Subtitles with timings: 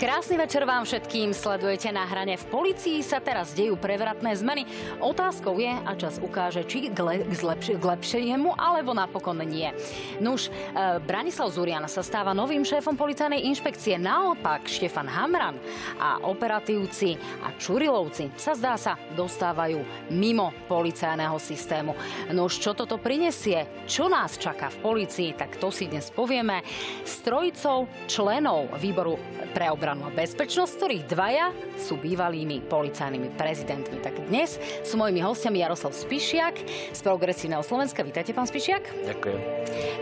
[0.00, 1.36] Krásny večer vám všetkým.
[1.36, 2.40] Sledujete na hrane.
[2.40, 4.64] V policii sa teraz dejú prevratné zmeny.
[4.96, 9.68] Otázkou je, a čas ukáže, či k, le- k, zlepši- k lepšiemu, alebo napokon nie.
[10.16, 14.00] Nuž, e, Branislav Zurian sa stáva novým šéfom policajnej inšpekcie.
[14.00, 15.60] Naopak, Štefan Hamran
[16.00, 19.84] a operatívci a Čurilovci sa zdá sa dostávajú
[20.16, 21.92] mimo policajného systému.
[22.32, 23.84] Nuž, čo toto prinesie?
[23.84, 25.36] Čo nás čaká v policii?
[25.36, 26.64] Tak to si dnes povieme
[27.04, 29.20] s trojicou členov výboru
[29.52, 33.98] pre obranu obranu a bezpečnosť, ktorých dvaja sú bývalými policajnými prezidentmi.
[33.98, 34.54] Tak dnes
[34.86, 36.54] sú mojimi hostiami Jaroslav Spišiak
[36.94, 38.06] z Progresívneho Slovenska.
[38.06, 38.86] Vítajte, pán Spišiak.
[38.86, 39.38] Ďakujem.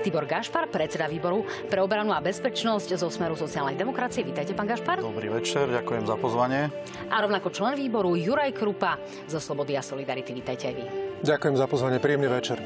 [0.04, 4.20] Tibor Gašpar, predseda výboru pre obranu a bezpečnosť zo Smeru sociálnej demokracie.
[4.28, 5.00] Vítajte, pán Gašpar.
[5.00, 6.68] Dobrý večer, ďakujem za pozvanie.
[7.08, 10.36] A rovnako člen výboru Juraj Krupa zo Slobody a Solidarity.
[10.36, 10.84] Vítajte aj vy.
[11.24, 12.60] Ďakujem za pozvanie, príjemný večer.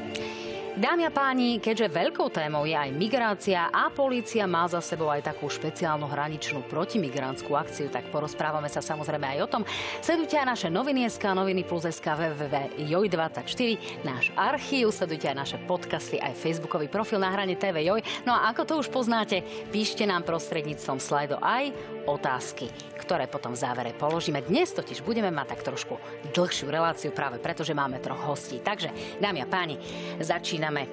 [0.73, 5.29] Dámy a páni, keďže veľkou témou je aj migrácia a polícia má za sebou aj
[5.29, 9.61] takú špeciálnu hraničnú protimigrantskú akciu, tak porozprávame sa samozrejme aj o tom.
[10.01, 13.61] Sledujte aj naše noviny SK, noviny plus SK, www.joj24,
[14.01, 18.01] náš archív, sledujte aj naše podcasty, aj facebookový profil na hrane TV Joj.
[18.25, 21.69] No a ako to už poznáte, píšte nám prostredníctvom slajdo aj
[22.09, 24.41] otázky, ktoré potom v závere položíme.
[24.41, 26.01] Dnes totiž budeme mať tak trošku
[26.33, 28.57] dlhšiu reláciu práve preto, že máme troch hostí.
[28.57, 29.77] Takže, dámy a páni,
[30.17, 30.87] začíname začíname.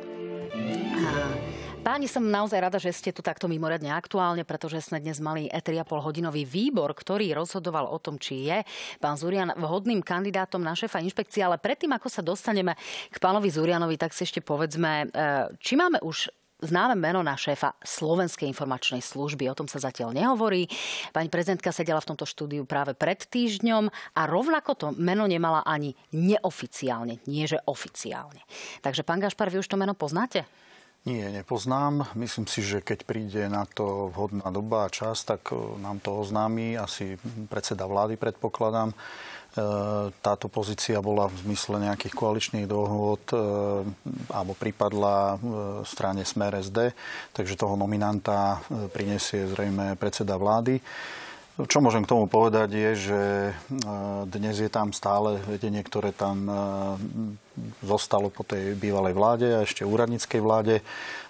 [1.80, 5.88] Páni, som naozaj rada, že ste tu takto mimoriadne aktuálne, pretože sme dnes mali 3,5
[6.04, 8.60] hodinový výbor, ktorý rozhodoval o tom, či je
[9.00, 11.40] pán Zurian vhodným kandidátom na šéfa inšpekcie.
[11.40, 12.76] Ale predtým, ako sa dostaneme
[13.08, 16.28] k pánovi Zurianovi, tak si ešte povedzme, e, či máme už
[16.62, 19.48] známe meno na šéfa Slovenskej informačnej služby.
[19.50, 20.68] O tom sa zatiaľ nehovorí.
[21.10, 25.96] Pani prezidentka sedela v tomto štúdiu práve pred týždňom a rovnako to meno nemala ani
[26.12, 28.44] neoficiálne, nie že oficiálne.
[28.84, 30.44] Takže pán Gašpar, vy už to meno poznáte?
[31.08, 32.12] Nie, nepoznám.
[32.12, 36.12] Myslím si, že keď príde na to vhodná doba a čas, tak e, nám to
[36.20, 37.16] oznámi asi
[37.48, 38.92] predseda vlády, predpokladám.
[39.50, 39.62] E,
[40.22, 43.36] táto pozícia bola v zmysle nejakých koaličných dohôd e,
[44.30, 45.36] alebo pripadla e,
[45.82, 46.94] strane Smer SD,
[47.34, 48.62] takže toho nominanta
[48.94, 50.78] prinesie zrejme predseda vlády.
[51.60, 53.22] Čo môžem k tomu povedať je, že
[54.32, 56.48] dnes je tam stále vedenie, ktoré tam
[57.84, 60.80] zostalo po tej bývalej vláde a ešte úradníckej vláde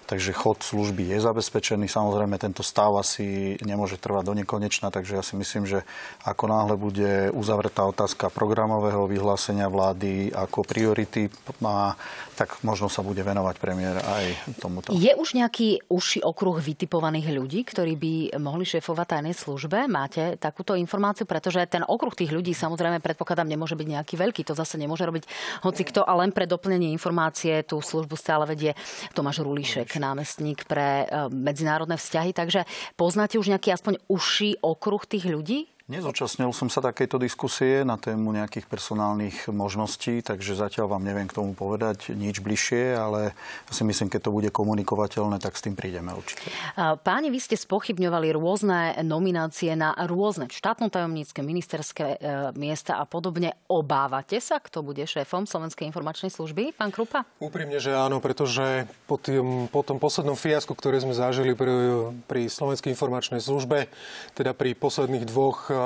[0.05, 1.87] takže chod služby je zabezpečený.
[1.87, 5.87] Samozrejme, tento stav asi nemôže trvať do nekonečna, takže ja si myslím, že
[6.27, 11.31] ako náhle bude uzavretá otázka programového vyhlásenia vlády ako priority
[11.63, 11.95] má,
[12.41, 14.89] tak možno sa bude venovať premiér aj tomuto.
[14.97, 19.85] Je už nejaký užší okruh vytipovaných ľudí, ktorí by mohli šéfovať tajnej službe?
[19.85, 21.29] Máte takúto informáciu?
[21.29, 24.41] Pretože ten okruh tých ľudí samozrejme predpokladám nemôže byť nejaký veľký.
[24.49, 25.29] To zase nemôže robiť
[25.61, 26.01] hoci kto.
[26.01, 28.73] A len pre doplnenie informácie tú službu stále vedie
[29.13, 32.65] Tomáš Rulíšek námestník pre e, medzinárodné vzťahy, takže
[32.97, 35.70] poznáte už nejaký aspoň uší okruh tých ľudí?
[35.91, 41.35] Nezúčastnil som sa takejto diskusie na tému nejakých personálnych možností, takže zatiaľ vám neviem k
[41.35, 45.75] tomu povedať nič bližšie, ale ja si myslím, keď to bude komunikovateľné, tak s tým
[45.75, 46.47] prídeme určite.
[46.79, 52.17] Páni, vy ste spochybňovali rôzne nominácie na rôzne štátno-tajomnícke, ministerské e,
[52.55, 53.59] miesta a podobne.
[53.67, 57.27] Obávate sa, kto bude šéfom Slovenskej informačnej služby, pán Krupa?
[57.43, 62.47] Úprimne, že áno, pretože po, tým, po tom poslednom fiasku, ktoré sme zažili pri, pri
[62.47, 63.91] Slovenskej informačnej službe,
[64.39, 65.80] teda pri posledných dvoch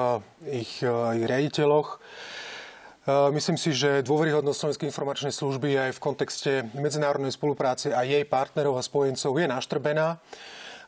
[0.48, 2.00] ich, ich riaditeľoch.
[3.06, 8.82] Myslím si, že dôveryhodnosť Slovenskej informačnej služby aj v kontexte medzinárodnej spolupráce a jej partnerov
[8.82, 10.18] a spojencov je naštrbená.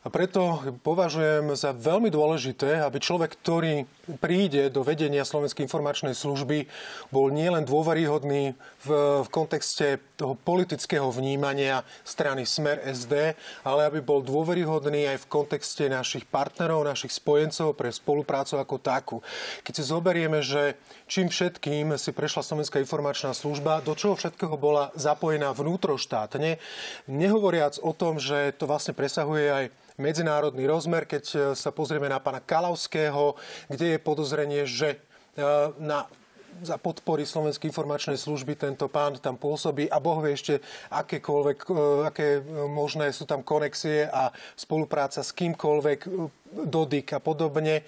[0.06, 3.82] A preto považujem za veľmi dôležité, aby človek, ktorý
[4.22, 6.70] príde do vedenia Slovenskej informačnej služby,
[7.10, 8.54] bol nielen dôveryhodný
[8.86, 8.88] v,
[9.26, 13.34] v kontexte toho politického vnímania strany Smer SD,
[13.66, 19.16] ale aby bol dôveryhodný aj v kontexte našich partnerov, našich spojencov pre spoluprácu ako takú.
[19.66, 20.78] Keď si zoberieme, že
[21.10, 26.62] čím všetkým si prešla Slovenská informačná služba, do čoho všetkého bola zapojená vnútroštátne,
[27.10, 29.64] nehovoriac o tom, že to vlastne presahuje aj
[29.98, 33.34] medzinárodný rozmer, keď e, sa pozrieme na pána Kalavského,
[33.66, 34.98] kde je podozrenie, že e,
[35.82, 36.06] na
[36.58, 40.58] za podpory Slovenskej informačnej služby tento pán tam pôsobí a Boh vie ešte,
[40.90, 41.72] akékoľvek, e,
[42.10, 46.00] aké možné sú tam konexie a spolupráca s kýmkoľvek,
[46.48, 47.84] Dodik a podobne,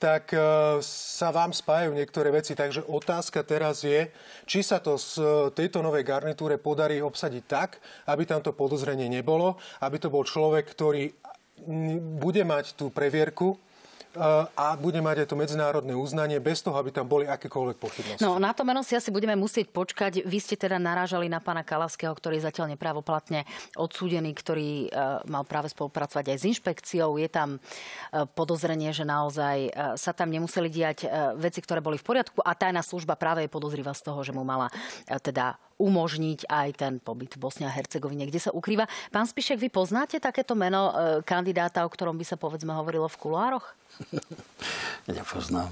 [0.00, 0.32] tak
[0.80, 2.56] sa vám spájajú niektoré veci.
[2.56, 4.08] Takže otázka teraz je,
[4.48, 5.20] či sa to z
[5.52, 7.76] tejto novej garnitúre podarí obsadiť tak,
[8.08, 11.12] aby tamto podozrenie nebolo, aby to bol človek, ktorý
[12.20, 13.58] bude mať tú previerku
[14.56, 18.24] a bude mať aj to medzinárodné uznanie bez toho, aby tam boli akékoľvek pochybnosti.
[18.24, 20.24] No, na to meno si asi budeme musieť počkať.
[20.24, 23.46] Vy ste teda narážali na pána Kalavského, ktorý je zatiaľ nepravoplatne
[23.78, 27.20] odsúdený, ktorý uh, mal práve spolupracovať aj s inšpekciou.
[27.20, 31.06] Je tam uh, podozrenie, že naozaj sa tam nemuseli diať
[31.38, 34.42] veci, ktoré boli v poriadku a tajná služba práve je podozriva z toho, že mu
[34.42, 34.72] mala
[35.20, 38.90] teda umožniť aj ten pobyt v Bosne a Hercegovine, kde sa ukrýva.
[39.14, 40.90] Pán Spišek, vy poznáte takéto meno
[41.22, 43.66] kandidáta, o ktorom by sa povedzme hovorilo v kuloároch?
[45.08, 45.70] Nepoznám.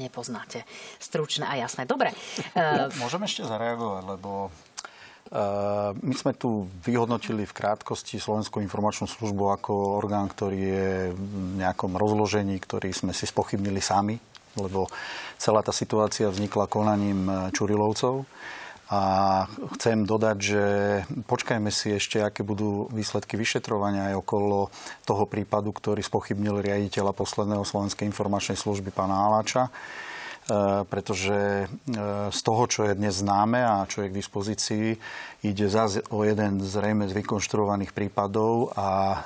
[0.00, 0.64] Nepoznáte.
[0.96, 1.84] Stručné a jasné.
[1.84, 2.16] Dobre.
[3.02, 4.48] Môžem ešte zareagovať, lebo
[5.96, 11.24] my sme tu vyhodnotili v krátkosti Slovenskú informačnú službu ako orgán, ktorý je v
[11.56, 14.20] nejakom rozložení, ktorý sme si spochybnili sami,
[14.60, 14.92] lebo
[15.40, 18.28] celá tá situácia vznikla konaním Čurilovcov.
[18.92, 19.00] A
[19.80, 20.64] chcem dodať, že
[21.24, 24.68] počkajme si ešte, aké budú výsledky vyšetrovania aj okolo
[25.08, 29.72] toho prípadu, ktorý spochybnil riaditeľa posledného Slovenskej informačnej služby pána Aláča.
[30.42, 31.66] E, pretože e,
[32.28, 34.86] z toho, čo je dnes známe a čo je k dispozícii,
[35.42, 39.16] Ide zase o jeden zrejme z vykonštruovaných prípadov a e,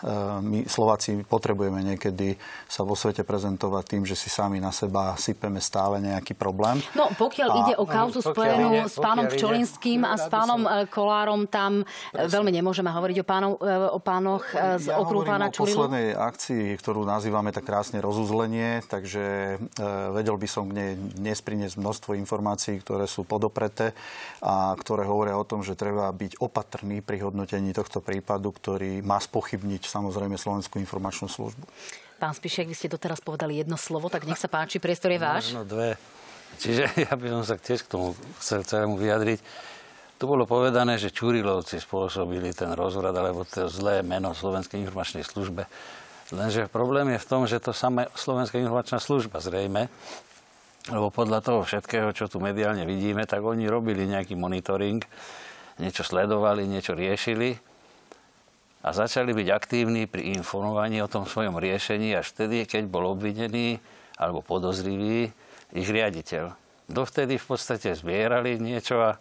[0.41, 5.61] my Slováci potrebujeme niekedy sa vo svete prezentovať tým, že si sami na seba sypeme
[5.61, 6.81] stále nejaký problém.
[6.97, 10.89] No pokiaľ a, ide o kauzu spojenú ide, s pánom Pčolinským a s pánom sa...
[10.89, 12.33] E, Kolárom, tam e, Presne.
[12.33, 13.53] veľmi nemôžeme hovoriť o, pánov,
[13.93, 15.85] o pánoch z ja okruhu pána Čurilu.
[15.85, 19.61] poslednej akcii, ktorú nazývame tak krásne rozuzlenie, takže
[20.17, 23.93] vedel by som k nej dnes priniesť množstvo informácií, ktoré sú podopreté
[24.41, 29.19] a ktoré hovoria o tom, že treba byť opatrný pri hodnotení tohto prípadu, ktorý má
[29.23, 31.65] spochybniť samozrejme Slovenskú informačnú službu.
[32.17, 35.53] Pán Spišek, vy ste doteraz povedali jedno slovo, tak nech sa páči, priestor je váš.
[35.53, 36.01] No, dve.
[36.57, 39.41] Čiže ja by som sa tiež k tomu chcel celému vyjadriť.
[40.17, 45.69] Tu bolo povedané, že Čurilovci spôsobili ten rozvrad alebo to zlé meno Slovenskej informačnej službe.
[46.33, 49.93] Lenže problém je v tom, že to samé Slovenská informačná služba zrejme,
[50.91, 55.05] lebo podľa toho všetkého, čo tu mediálne vidíme, tak oni robili nejaký monitoring
[55.81, 57.57] niečo sledovali, niečo riešili
[58.87, 63.83] a začali byť aktívni pri informovaní o tom svojom riešení až vtedy, keď bol obvinený
[64.17, 65.29] alebo podozrivý
[65.75, 66.55] ich riaditeľ.
[66.87, 69.19] Dovtedy v podstate zbierali niečo a,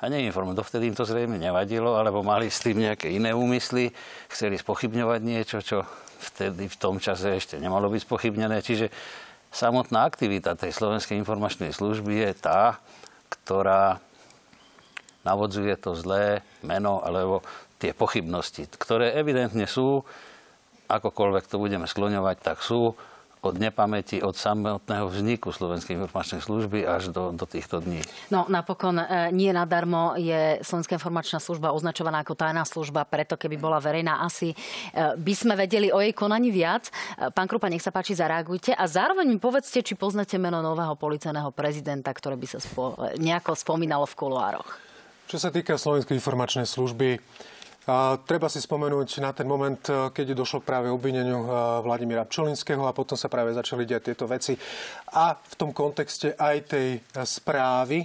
[0.00, 0.56] a neinformovali.
[0.56, 3.92] Dovtedy im to zrejme nevadilo, alebo mali s tým nejaké iné úmysly,
[4.32, 5.84] chceli spochybňovať niečo, čo
[6.32, 8.64] vtedy v tom čase ešte nemalo byť spochybnené.
[8.64, 8.88] Čiže
[9.52, 12.80] samotná aktivita tej Slovenskej informačnej služby je tá,
[13.28, 14.00] ktorá
[15.22, 17.42] navodzuje to zlé meno alebo
[17.82, 20.06] tie pochybnosti, ktoré evidentne sú,
[20.86, 22.94] akokoľvek to budeme skloňovať, tak sú
[23.42, 27.98] od nepamäti, od samotného vzniku Slovenskej informačnej služby až do, do týchto dní.
[28.30, 33.58] No napokon e, nie nadarmo je Slovenská informačná služba označovaná ako tajná služba, preto keby
[33.58, 34.56] bola verejná, asi e,
[35.18, 36.86] by sme vedeli o jej konaní viac.
[36.86, 40.94] E, pán Krupa, nech sa páči, zareagujte a zároveň mi povedzte, či poznáte meno nového
[40.94, 44.91] policajného prezidenta, ktoré by sa spo, nejako spomínalo v kuluároch.
[45.32, 47.16] Čo sa týka Slovenskej informačnej služby,
[47.88, 49.80] a treba si spomenúť na ten moment,
[50.12, 51.48] keď došlo práve obvineniu
[51.80, 54.52] Vladimíra Pčolinského a potom sa práve začali diať tieto veci.
[55.16, 58.04] A v tom kontexte aj tej správy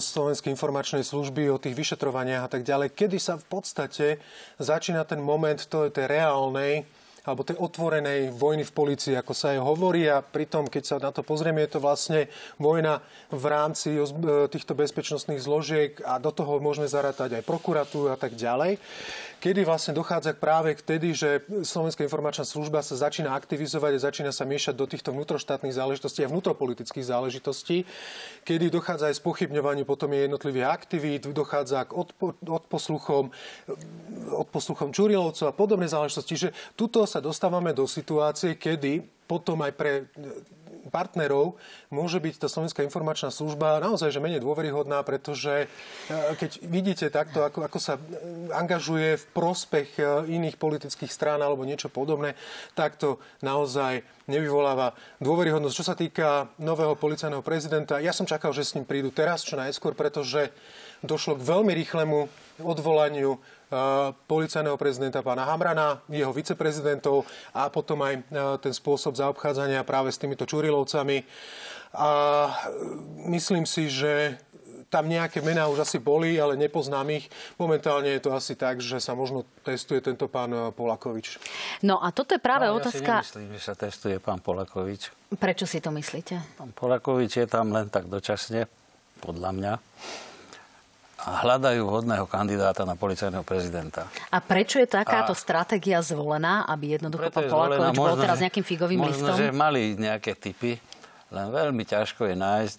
[0.00, 4.16] Slovenskej informačnej služby o tých vyšetrovaniach a tak ďalej, kedy sa v podstate
[4.56, 6.88] začína ten moment tej, tej reálnej
[7.28, 10.08] alebo tej otvorenej vojny v policii, ako sa aj hovorí.
[10.08, 14.00] A pritom, keď sa na to pozrieme, je to vlastne vojna v rámci e,
[14.48, 18.80] týchto bezpečnostných zložiek a do toho môžeme zarátať aj prokuratúru a tak ďalej
[19.38, 24.42] kedy vlastne dochádza práve vtedy, že Slovenská informačná služba sa začína aktivizovať a začína sa
[24.42, 27.86] miešať do týchto vnútroštátnych záležitostí a vnútropolitických záležitostí,
[28.42, 33.30] kedy dochádza aj spochybňovaniu potom jednotlivých aktivít, dochádza k odpo- odposluchom,
[34.34, 36.30] odposluchom Čurilovcov a podobné záležitosti.
[36.34, 39.92] Čiže tuto sa dostávame do situácie, kedy potom aj pre
[40.88, 41.60] partnerov
[41.92, 45.68] môže byť tá Slovenská informačná služba naozaj že menej dôveryhodná, pretože
[46.08, 48.00] e, keď vidíte takto, ako, ako sa
[48.56, 52.34] angažuje v prospech iných politických strán alebo niečo podobné,
[52.72, 55.76] tak to naozaj nevyvoláva dôveryhodnosť.
[55.76, 59.60] Čo sa týka nového policajného prezidenta, ja som čakal, že s ním prídu teraz čo
[59.60, 60.50] najskôr, pretože
[61.04, 62.26] došlo k veľmi rýchlemu
[62.58, 63.38] odvolaniu
[64.24, 68.24] policajného prezidenta pána Hamrana, jeho viceprezidentov a potom aj
[68.64, 71.24] ten spôsob zaobchádzania práve s týmito Čurilovcami.
[71.96, 72.10] A
[73.28, 74.40] myslím si, že
[74.88, 77.28] tam nejaké mená už asi boli, ale nepoznám ich.
[77.60, 81.36] Momentálne je to asi tak, že sa možno testuje tento pán Polakovič.
[81.84, 83.20] No a toto je práve no, otázka...
[83.20, 85.12] Ja si nemyslím, že sa testuje pán Polakovič.
[85.36, 86.40] Prečo si to myslíte?
[86.56, 88.64] Pán Polakovič je tam len tak dočasne,
[89.20, 89.72] podľa mňa.
[91.18, 94.06] A hľadajú hodného kandidáta na policajného prezidenta.
[94.30, 95.38] A prečo je takáto a...
[95.38, 99.34] stratégia zvolená, aby jednoducho pán Polakovič bol teraz nejakým figovým možno, listom?
[99.34, 100.78] Možno, že mali nejaké typy,
[101.34, 102.78] len veľmi ťažko je nájsť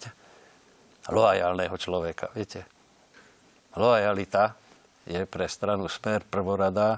[1.12, 2.32] loajálneho človeka.
[2.32, 2.64] Viete,
[3.76, 4.56] loajalita
[5.04, 6.96] je pre stranu Smer prvorada,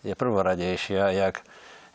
[0.00, 1.44] je prvoradejšia, jak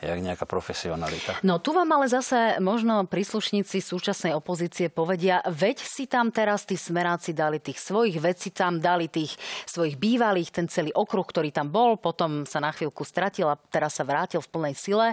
[0.04, 1.40] jak nejaká profesionalita.
[1.48, 6.76] No tu vám ale zase možno príslušníci súčasnej opozície povedia, veď si tam teraz tí
[6.76, 9.34] smeráci dali tých svojich, veď si tam dali tých
[9.66, 13.96] svojich bývalých, ten celý okruh, ktorý tam bol, potom sa na chvíľku stratil a teraz
[13.98, 15.08] sa vrátil v plnej sile.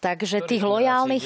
[0.00, 1.24] Takže tých lojálnych,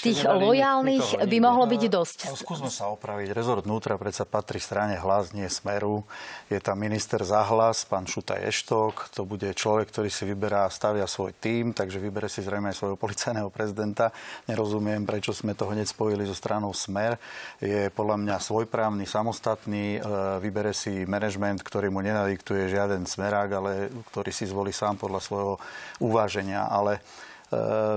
[0.00, 2.18] tých lojálnych by mohlo byť dosť.
[2.32, 3.36] No, skúsme sa opraviť.
[3.36, 6.00] Rezort vnútra predsa patrí strane hlas, nie smeru.
[6.48, 9.12] Je tam minister za hlas, pán Šuta Eštok.
[9.12, 12.96] To bude človek, ktorý si vyberá, stavia svoj tým, takže vybere si zrejme aj svojho
[12.96, 14.08] policajného prezidenta.
[14.48, 17.20] Nerozumiem, prečo sme to hneď spojili so stranou Smer.
[17.60, 20.00] Je podľa mňa svojprávny, samostatný.
[20.00, 20.08] E,
[20.40, 25.54] vybere si manažment, ktorý mu nenadiktuje žiaden smerák, ale ktorý si zvolí sám podľa svojho
[26.00, 26.64] uváženia.
[26.64, 27.04] Ale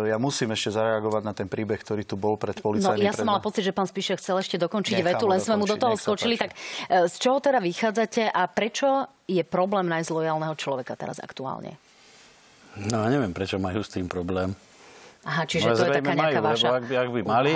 [0.06, 3.02] ja musím ešte zareagovať na ten príbeh, ktorý tu bol pred policajným.
[3.02, 5.58] No, ja som mala pocit, že pán Spíšek chcel ešte dokončiť Nechám vetu, len sme
[5.58, 6.38] mu do toho skočili.
[6.38, 11.82] Tak e, z čoho teda vychádzate a prečo je problém nájsť lojálneho človeka teraz aktuálne?
[12.78, 14.54] No, neviem, prečo majú s tým problém.
[15.26, 16.68] Aha, čiže to je taká nejaká majú, vaša...
[16.70, 17.54] Lebo ak by, ak by mali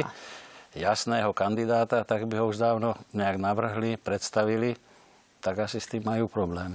[0.74, 4.74] jasného kandidáta, tak by ho už dávno nejak navrhli, predstavili,
[5.46, 6.74] tak asi s tým majú problém.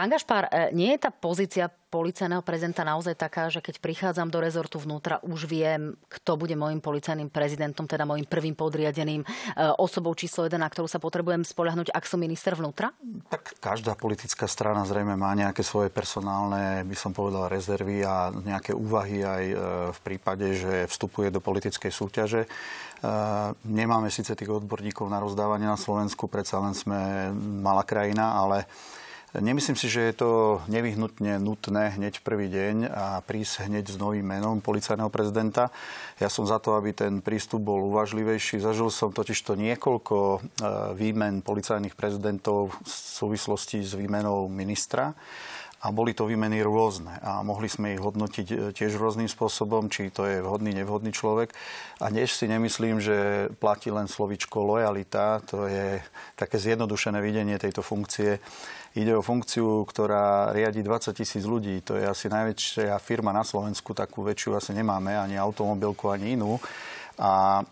[0.00, 4.40] Pán Gašpár, e, nie je tá pozícia policajného prezidenta naozaj taká, že keď prichádzam do
[4.40, 9.26] rezortu vnútra, už viem, kto bude môjim policajným prezidentom, teda môjim prvým podriadeným e,
[9.76, 12.96] osobou číslo 1, na ktorú sa potrebujem spoľahnúť, ak som minister vnútra?
[13.28, 18.72] Tak každá politická strana zrejme má nejaké svoje personálne, by som povedal, rezervy a nejaké
[18.72, 19.56] úvahy aj e,
[19.92, 22.48] v prípade, že vstupuje do politickej súťaže.
[23.64, 28.68] Nemáme síce tých odborníkov na rozdávanie na Slovensku, predsa len sme malá krajina, ale
[29.30, 30.30] Nemyslím si, že je to
[30.66, 35.70] nevyhnutne nutné hneď v prvý deň a prísť hneď s novým menom policajného prezidenta.
[36.18, 38.58] Ja som za to, aby ten prístup bol uvažlivejší.
[38.58, 40.38] Zažil som totiž to niekoľko e,
[40.98, 45.14] výmen policajných prezidentov v súvislosti s výmenou ministra
[45.80, 50.12] a boli to výmeny rôzne a mohli sme ich hodnotiť e, tiež rôznym spôsobom, či
[50.12, 51.56] to je vhodný, nevhodný človek.
[52.04, 56.04] A dnes si nemyslím, že platí len slovičko lojalita, to je
[56.36, 58.44] také zjednodušené videnie tejto funkcie.
[58.92, 61.80] Ide o funkciu, ktorá riadi 20 tisíc ľudí.
[61.88, 66.60] To je asi najväčšia firma na Slovensku, takú väčšiu asi nemáme, ani automobilku, ani inú.
[67.16, 67.64] A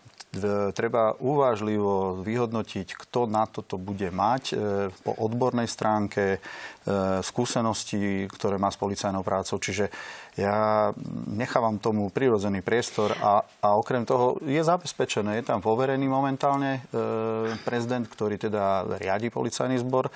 [0.77, 4.55] treba uvážlivo vyhodnotiť, kto na toto bude mať e,
[5.01, 6.39] po odbornej stránke, e,
[7.25, 9.57] skúsenosti, ktoré má s policajnou prácou.
[9.57, 9.89] Čiže
[10.37, 10.89] ja
[11.33, 16.81] nechávam tomu prirodzený priestor a, a okrem toho je zabezpečené, je tam poverený momentálne e,
[17.65, 20.13] prezident, ktorý teda riadi policajný zbor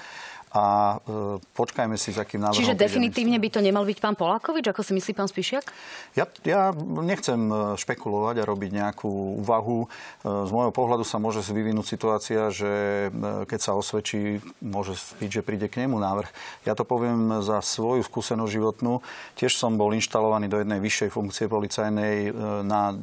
[0.54, 2.62] a e, počkajme si, s akým návrhom...
[2.62, 5.66] Čiže definitívne by to nemal byť pán Polákovič, ako si myslí pán Spišiak?
[6.14, 6.70] Ja, ja
[7.02, 9.86] nechcem e, špekulovať a robiť nejakú úvahu.
[9.86, 9.88] E,
[10.30, 15.42] z môjho pohľadu sa môže vyvinúť situácia, že e, keď sa osvedčí, môže byť, že
[15.42, 16.30] príde k nemu návrh.
[16.70, 19.02] Ja to poviem za svoju skúsenosť životnú.
[19.34, 22.30] Tiež som bol inštalovaný do jednej vyššej funkcie policajnej
[22.62, 22.94] na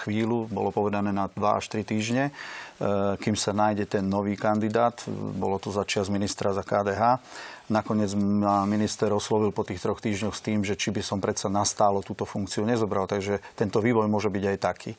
[0.00, 2.24] chvíľu, bolo povedané na 2 až 3 týždne.
[2.74, 4.98] Eh, kým sa nájde ten nový kandidát.
[5.38, 7.22] Bolo to začias ministra za KDH.
[7.70, 11.46] Nakoniec ma minister oslovil po tých troch týždňoch s tým, že či by som predsa
[11.46, 13.06] nastálo túto funkciu nezobral.
[13.06, 14.92] Takže tento vývoj môže byť aj taký.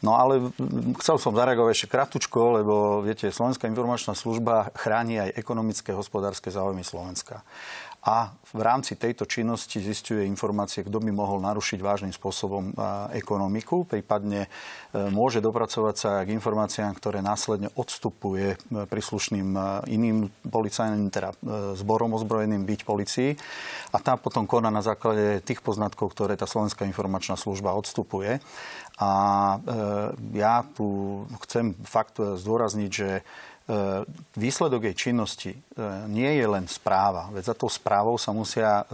[0.00, 0.48] No ale
[1.04, 6.80] chcel som zareagovať ešte kratučko, lebo viete, Slovenská informačná služba chráni aj ekonomické, hospodárske záujmy
[6.80, 7.44] Slovenska
[8.00, 12.72] a v rámci tejto činnosti zistuje informácie, kto by mohol narušiť vážnym spôsobom
[13.12, 14.48] ekonomiku, prípadne e,
[15.12, 19.60] môže dopracovať sa k informáciám, ktoré následne odstupuje e, príslušným e,
[19.92, 21.36] iným policajným, teda
[21.76, 23.30] zborom ozbrojeným byť policii
[23.92, 28.40] a tá potom koná na základe tých poznatkov, ktoré tá Slovenská informačná služba odstupuje.
[29.00, 29.10] A
[30.36, 33.24] ja tu chcem fakt zdôrazniť, že
[33.70, 34.02] E,
[34.34, 35.58] výsledok jej činnosti e,
[36.10, 38.84] nie je len správa, veď za tou správou sa musia e,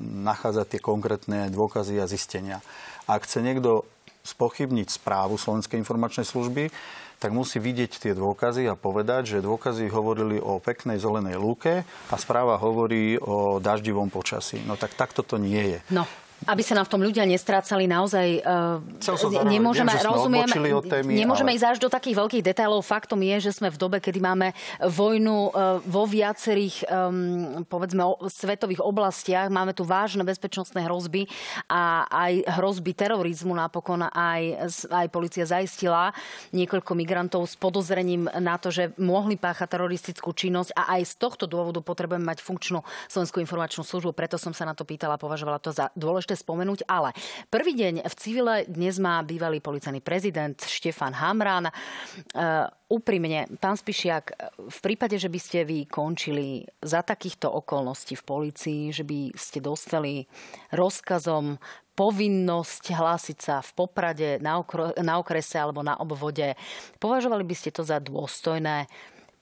[0.00, 2.64] nachádzať tie konkrétne dôkazy a zistenia.
[3.04, 3.84] Ak chce niekto
[4.24, 6.72] spochybniť správu Slovenskej informačnej služby,
[7.20, 12.14] tak musí vidieť tie dôkazy a povedať, že dôkazy hovorili o peknej zelenej lúke a
[12.16, 14.64] správa hovorí o daždivom počasí.
[14.64, 15.80] No tak takto to nie je.
[15.92, 16.08] No.
[16.44, 21.50] Aby sa nám v tom ľudia nestrácali naozaj, uh, nemôžeme, viem, rozumiem, od témy, nemôžeme
[21.52, 21.56] ale...
[21.56, 22.84] ísť až do takých veľkých detailov.
[22.84, 24.52] Faktom je, že sme v dobe, kedy máme
[24.84, 29.48] vojnu uh, vo viacerých, um, povedzme, o, svetových oblastiach.
[29.48, 31.24] Máme tu vážne bezpečnostné hrozby
[31.72, 36.12] a aj hrozby terorizmu napokon aj, aj policia zaistila
[36.52, 41.48] niekoľko migrantov s podozrením na to, že mohli páchať teroristickú činnosť a aj z tohto
[41.48, 44.12] dôvodu potrebujeme mať funkčnú Slovenskú informačnú službu.
[44.12, 47.12] Preto som sa na to pýtala, považovala to za dôležité dôležité spomenúť, ale
[47.52, 51.68] prvý deň v civile dnes má bývalý policajný prezident Štefan Hamran.
[51.68, 58.24] Uh, úprimne, pán Spišiak, v prípade, že by ste vy končili za takýchto okolností v
[58.24, 60.24] policii, že by ste dostali
[60.72, 61.60] rozkazom
[61.92, 66.56] povinnosť hlásiť sa v Poprade, na, okro- na okrese alebo na obvode.
[66.96, 68.88] Považovali by ste to za dôstojné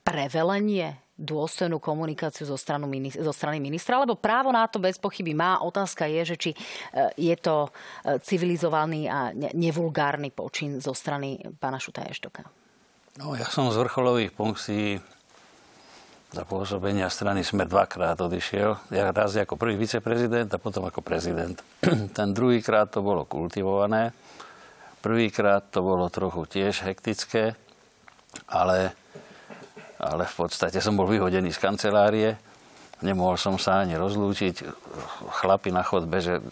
[0.02, 5.62] prevelenie dôstojnú komunikáciu zo, stranu, zo strany ministra, lebo právo na to bez pochyby má.
[5.62, 6.58] Otázka je, že či e,
[7.14, 7.70] je to
[8.02, 12.42] e, civilizovaný a nevulgárny počin zo strany pána Šutaja Eštoka.
[13.22, 14.98] No, ja som z vrcholových funkcií
[16.32, 18.88] za pôsobenia strany Smer dvakrát odišiel.
[18.88, 21.60] Ja raz ako prvý viceprezident a potom ako prezident.
[22.16, 24.16] Ten druhýkrát to bolo kultivované.
[25.04, 27.52] Prvýkrát to bolo trochu tiež hektické,
[28.48, 28.96] ale
[30.02, 32.34] ale v podstate som bol vyhodený z kancelárie.
[33.06, 34.66] Nemohol som sa ani rozlúčiť.
[35.42, 36.42] Chlapi na chodbe, že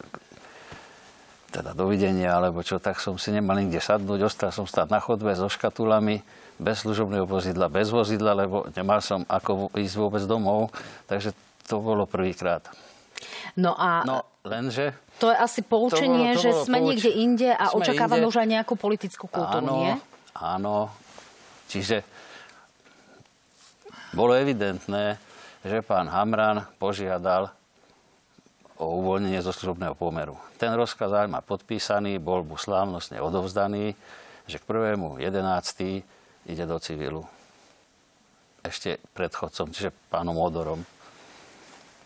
[1.50, 4.30] teda dovidenia, alebo čo, tak som si nemal nikde sadnúť.
[4.30, 6.23] Ostal som stáť na chodbe so škatulami,
[6.62, 10.71] bez služobného vozidla, bez vozidla, lebo nemal som ako ísť vôbec domov.
[11.11, 11.35] Takže
[11.66, 12.62] to bolo prvýkrát.
[13.59, 14.07] No a...
[14.07, 14.95] No, lenže...
[15.19, 16.87] To je asi poučenie, to bolo, to že sme pouč...
[16.95, 18.30] niekde inde a sme očakávame inde.
[18.30, 19.92] už aj nejakú politickú kultúru, áno, nie?
[20.38, 20.88] Áno.
[21.66, 22.07] Čiže
[24.10, 25.18] bolo evidentné,
[25.62, 27.52] že pán Hamran požiadal
[28.80, 30.40] o uvoľnenie zo služobného pomeru.
[30.56, 33.92] Ten rozkaz má podpísaný, bol mu slávnostne odovzdaný,
[34.48, 36.02] že k 1.11.
[36.48, 37.28] ide do civilu.
[38.64, 40.80] Ešte predchodcom, čiže pánom Odorom.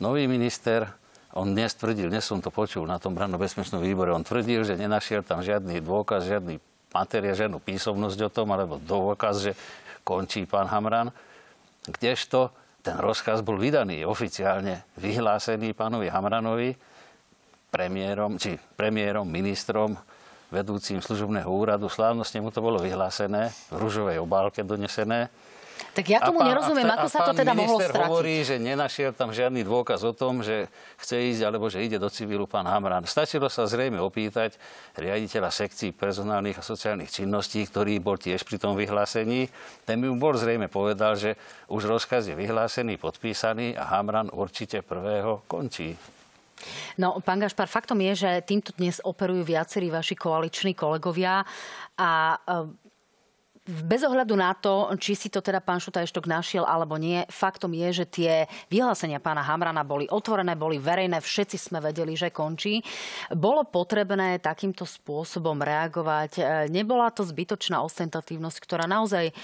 [0.03, 0.91] Nový minister,
[1.35, 5.23] on dnes tvrdil, dnes som to počul na tom branno-bezpečnom výbore, on tvrdil, že nenašiel
[5.23, 6.59] tam žiadny dôkaz, žiadny
[6.91, 9.53] materiál, žiadnu písomnosť o tom, alebo dôkaz, že
[10.07, 11.11] končí pán Hamran.
[11.85, 12.53] Kdežto
[12.85, 16.77] ten rozkaz bol vydaný oficiálne, vyhlásený pánovi Hamranovi,
[17.73, 19.97] premiérom, či premiérom, ministrom,
[20.53, 21.89] vedúcim služobného úradu.
[21.89, 25.33] Slávnostne mu to bolo vyhlásené, v rúžovej obálke donesené.
[25.95, 28.11] Tak ja tomu pán, nerozumiem, ako sa to teda mohlo stratiť.
[28.11, 30.67] hovorí, že nenašiel tam žiadny dôkaz o tom, že
[30.99, 33.07] chce ísť alebo že ide do civilu pán Hamran.
[33.07, 34.59] Stačilo sa zrejme opýtať
[34.99, 39.47] riaditeľa sekcií personálnych a sociálnych činností, ktorý bol tiež pri tom vyhlásení.
[39.87, 41.39] Ten mi bol zrejme povedal, že
[41.71, 45.95] už rozkaz je vyhlásený, podpísaný a Hamran určite prvého končí.
[46.97, 51.45] No, pán Gašpar, faktom je, že týmto dnes operujú viacerí vaši koaliční kolegovia
[51.99, 52.39] a
[53.65, 58.05] bez ohľadu na to, či si to teda pán Šutajštok našiel alebo nie, faktom je,
[58.05, 58.33] že tie
[58.69, 62.85] vyhlásenia pána Hamrana boli otvorené, boli verejné, všetci sme vedeli, že končí.
[63.33, 66.31] Bolo potrebné takýmto spôsobom reagovať.
[66.37, 69.35] E, nebola to zbytočná ostentatívnosť, ktorá naozaj e,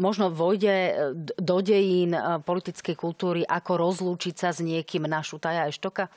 [0.00, 0.92] možno vojde e,
[1.36, 2.16] do dejín
[2.48, 6.08] politickej kultúry, ako rozlúčiť sa s niekým na Šutaja Eštoka?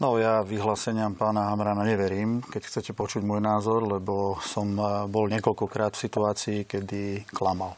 [0.00, 5.28] No ja vyhláseniam pána Hamrana neverím, keď chcete počuť môj názor, lebo som eh, bol
[5.28, 7.76] niekoľkokrát v situácii, kedy klamal.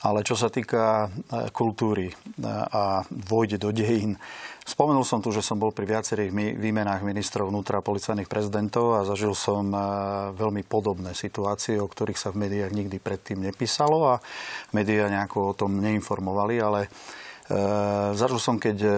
[0.00, 2.14] Ale čo sa týka eh, kultúry eh,
[2.48, 4.16] a vojde do dejín,
[4.64, 9.04] spomenul som tu, že som bol pri viacerých výmenách ministrov vnútra a policajných prezidentov a
[9.04, 9.68] zažil som
[10.32, 14.22] veľmi podobné situácie, o ktorých sa v médiách nikdy predtým nepísalo a
[14.72, 16.88] médiá nejako o tom neinformovali, ale
[18.14, 18.90] zažil som, keď e,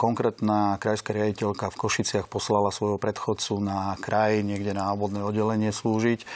[0.00, 6.24] konkrétna krajská riaditeľka v Košiciach poslala svojho predchodcu na kraj, niekde na obvodné oddelenie slúžiť.
[6.24, 6.26] E,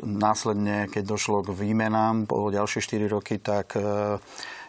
[0.00, 3.76] následne, keď došlo k výmenám po ďalšie 4 roky, tak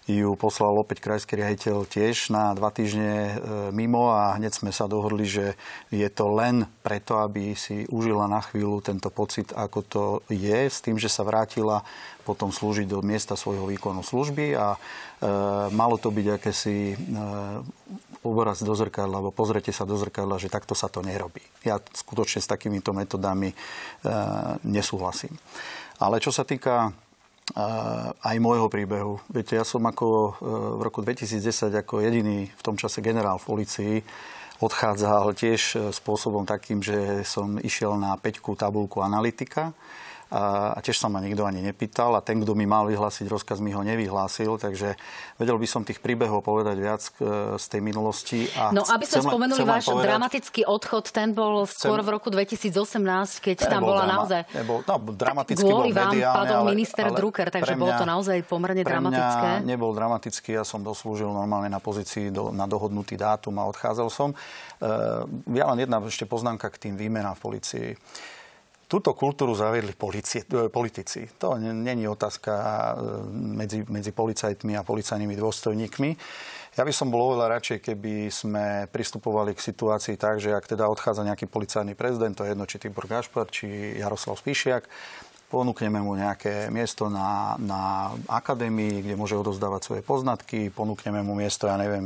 [0.08, 3.44] ju poslal opäť krajský riaditeľ tiež na dva týždne
[3.76, 5.60] mimo a hneď sme sa dohodli, že
[5.92, 10.80] je to len preto, aby si užila na chvíľu tento pocit, ako to je, s
[10.80, 11.84] tým, že sa vrátila
[12.24, 14.80] potom slúžiť do miesta svojho výkonu služby a
[15.18, 15.30] E,
[15.74, 16.96] malo to byť akési e,
[18.22, 21.42] obraz do zrkadla, alebo pozrite sa do zrkadla, že takto sa to nerobí.
[21.66, 23.56] Ja skutočne s takýmito metodami e,
[24.62, 25.34] nesúhlasím.
[25.98, 26.94] Ale čo sa týka
[28.24, 29.24] aj môjho príbehu.
[29.32, 30.36] Viete, ja som ako
[30.78, 33.96] v roku 2010 ako jediný v tom čase generál v policii
[34.58, 39.72] odchádzal tiež spôsobom takým, že som išiel na peťku tabulku analytika
[40.28, 43.72] a, tiež sa ma nikto ani nepýtal a ten, kto mi mal vyhlásiť rozkaz, mi
[43.72, 45.00] ho nevyhlásil, takže
[45.40, 48.52] vedel by som tých príbehov povedať viac e, z tej minulosti.
[48.60, 52.28] A no, aby sme spomenuli váš povedať, dramatický odchod, ten bol skôr chcem, v roku
[52.28, 54.42] 2018, keď tam bola drama, naozaj...
[54.52, 58.06] Nebol, no, dramatický bol vám mediálne, padol ale, minister ale Drucker, takže mňa, bolo to
[58.06, 59.48] naozaj pomerne pre dramatické.
[59.64, 64.08] Mňa nebol dramatický, ja som doslúžil normálne na pozícii do, na dohodnutý dátum a odchádzal
[64.12, 64.36] som.
[64.78, 65.24] Uh,
[65.56, 67.90] ja len jedna ešte poznámka k tým výmenám v policii.
[68.88, 71.28] Túto kultúru zaviedli e, politici.
[71.44, 72.96] To není otázka e,
[73.36, 76.10] medzi, medzi policajtmi a policajnými dôstojníkmi.
[76.80, 80.88] Ja by som bol oveľa radšej, keby sme pristupovali k situácii tak, že ak teda
[80.88, 84.88] odchádza nejaký policajný prezident, to je jedno, či Tibor Gašpar, či Jaroslav Spíšiak,
[85.48, 91.72] ponúkneme mu nejaké miesto na, na akadémii, kde môže odozdávať svoje poznatky, ponúkneme mu miesto,
[91.72, 92.04] ja neviem,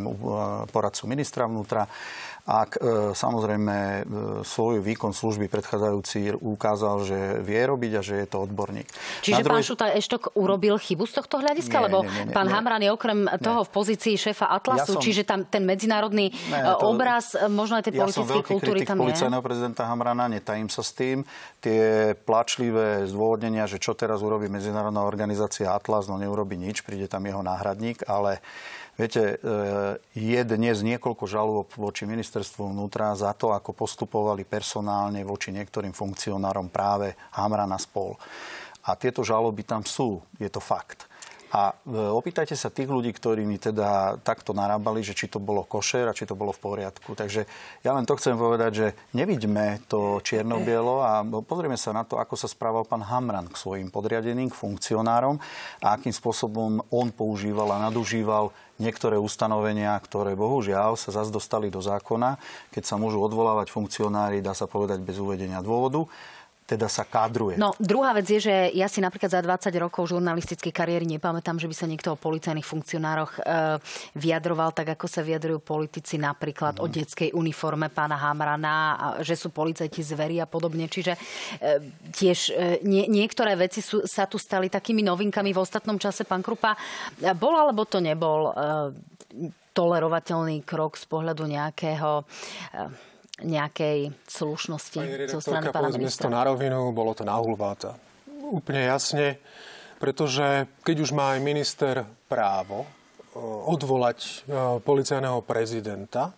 [0.69, 1.89] poradcu ministra vnútra
[2.41, 4.01] ak e, samozrejme e,
[4.41, 8.89] svoj výkon služby predchádzajúci ukázal, že vie robiť a že je to odborník.
[9.21, 9.61] Čiže druhej...
[9.61, 11.77] pán Šutaj Eštok urobil chybu z tohto hľadiska?
[11.77, 13.37] Nie, Lebo nie, nie, pán nie, Hamran je okrem nie.
[13.45, 15.03] toho v pozícii šéfa Atlasu, ja som...
[15.05, 16.89] čiže tam ten medzinárodný nie, e, to...
[16.89, 19.03] obraz možno aj tej ja politickej kultúry tam je.
[19.05, 21.21] policajného prezidenta Hamrana, netajím sa s tým.
[21.61, 27.21] Tie plačlivé zdôvodnenia, že čo teraz urobí medzinárodná organizácia Atlas, no neurobi nič, príde tam
[27.21, 28.41] jeho náhradník, ale
[29.01, 29.35] Viete, e,
[30.13, 36.69] je dnes niekoľko žalôb voči ministerstvu vnútra za to, ako postupovali personálne voči niektorým funkcionárom
[36.69, 38.13] práve Hamrana spol.
[38.85, 41.09] A tieto žaloby tam sú, je to fakt.
[41.51, 45.67] A e, opýtajte sa tých ľudí, ktorí mi teda takto narábali, že či to bolo
[45.67, 47.11] košer a či to bolo v poriadku.
[47.11, 47.43] Takže
[47.83, 52.39] ja len to chcem povedať, že nevidíme to čierno-bielo a pozrieme sa na to, ako
[52.39, 55.43] sa správal pán Hamran k svojim podriadeným, k funkcionárom
[55.83, 61.83] a akým spôsobom on používal a nadužíval niektoré ustanovenia, ktoré bohužiaľ sa zase dostali do
[61.83, 62.41] zákona,
[62.73, 66.09] keď sa môžu odvolávať funkcionári, dá sa povedať bez uvedenia dôvodu
[66.71, 67.59] teda sa kádruje.
[67.59, 71.67] No, druhá vec je, že ja si napríklad za 20 rokov žurnalistickej kariéry nepamätám, že
[71.67, 73.41] by sa niekto o policajných funkcionároch e,
[74.15, 76.83] vyjadroval tak, ako sa vyjadrujú politici napríklad mm.
[76.83, 80.87] o detskej uniforme pána Hamrana, a že sú policajti zveri a podobne.
[80.87, 81.19] Čiže e,
[82.15, 86.23] tiež e, nie, niektoré veci sú, sa tu stali takými novinkami v ostatnom čase.
[86.23, 86.79] Pán Krupa,
[87.35, 88.51] bol alebo to nebol e,
[89.71, 93.10] tolerovateľný krok z pohľadu nejakého e,
[93.41, 94.99] nejakej slušnosti
[95.29, 96.27] zo strany pána ministra?
[96.27, 97.97] to na rovinu, bolo to na hulváta.
[98.51, 99.39] Úplne jasne,
[100.01, 101.95] pretože keď už má aj minister
[102.27, 104.31] právo eh, odvolať eh,
[104.83, 106.35] policajného prezidenta,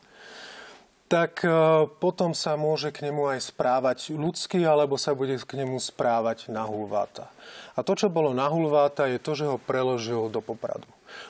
[1.10, 1.52] tak eh,
[1.98, 6.66] potom sa môže k nemu aj správať ľudsky, alebo sa bude k nemu správať na
[6.66, 7.33] hulváta.
[7.73, 10.86] A to, čo bolo na hulváta, je to, že ho preložil do Popradu.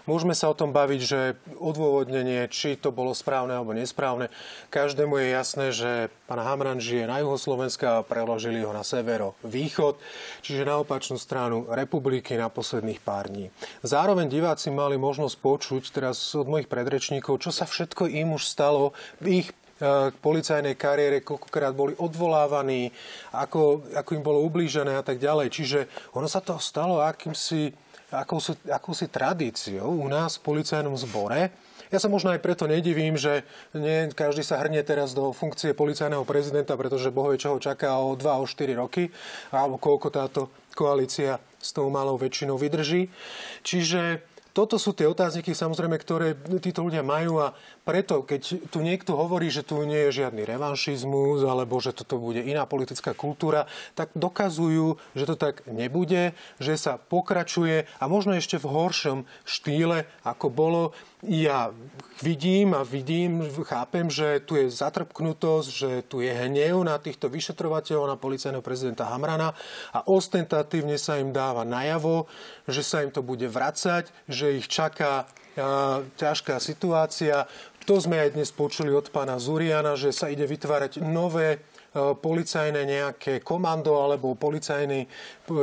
[0.08, 1.20] Môžeme sa o tom baviť, že
[1.60, 4.32] odôvodnenie, či to bolo správne alebo nesprávne.
[4.72, 5.92] Každému je jasné, že
[6.28, 10.00] pán Hamran žije na juho Slovenska a preložili ho na severo východ,
[10.40, 13.52] čiže na opačnú stranu republiky na posledných pár dní.
[13.84, 18.96] Zároveň diváci mali možnosť počuť teraz od mojich predrečníkov, čo sa všetko im už stalo
[19.20, 19.50] v ich
[19.84, 22.88] k policajnej kariére, koľkokrát boli odvolávaní,
[23.36, 25.52] ako, ako im bolo ublížené a tak ďalej.
[25.52, 25.80] Čiže
[26.16, 27.76] ono sa to stalo akýmsi
[28.14, 31.50] akousi, akousi tradíciou u nás v policajnom zbore.
[31.90, 33.46] Ja sa možno aj preto nedivím, že
[33.78, 38.02] nie každý sa hrnie teraz do funkcie policajného prezidenta, pretože Boh vie, čo ho čaká
[38.02, 39.14] o 2, o 4 roky,
[39.54, 40.42] alebo koľko táto
[40.74, 43.14] koalícia s tou malou väčšinou vydrží.
[43.62, 49.20] Čiže toto sú tie otázniky, samozrejme, ktoré títo ľudia majú a preto, keď tu niekto
[49.20, 54.16] hovorí, že tu nie je žiadny revanšizmus alebo že toto bude iná politická kultúra, tak
[54.16, 56.32] dokazujú, že to tak nebude,
[56.64, 60.84] že sa pokračuje a možno ešte v horšom štýle, ako bolo
[61.24, 61.72] ja
[62.20, 68.12] vidím a vidím, chápem, že tu je zatrpknutosť, že tu je hnev na týchto vyšetrovateľov,
[68.12, 69.56] na policajného prezidenta Hamrana
[69.96, 72.28] a ostentatívne sa im dáva najavo,
[72.68, 77.46] že sa im to bude vracať, že ich čaká a, ťažká situácia.
[77.84, 81.60] To sme aj dnes počuli od pána Zuriana, že sa ide vytvárať nové
[81.94, 85.06] policajné nejaké komando alebo policajný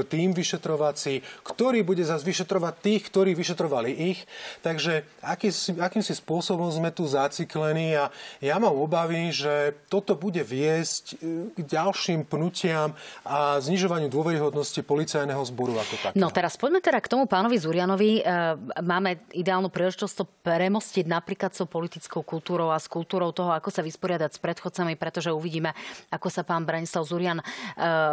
[0.06, 4.20] tým vyšetrovací, ktorý bude zase vyšetrovať tých, ktorí vyšetrovali ich.
[4.60, 5.48] Takže aký,
[5.80, 8.12] akým si spôsobom sme tu zaciklení a
[8.44, 12.92] ja mám obavy, že toto bude viesť e, k ďalším pnutiam
[13.24, 16.12] a znižovaniu dôveryhodnosti policajného zboru ako tak.
[16.12, 18.20] No teraz poďme teda k tomu pánovi Zurianovi.
[18.20, 18.22] E,
[18.84, 23.80] máme ideálnu príležitosť to premostiť napríklad so politickou kultúrou a s kultúrou toho, ako sa
[23.80, 25.72] vysporiadať s predchodcami, pretože uvidíme,
[26.12, 27.40] ako sa pán Branislav Zurian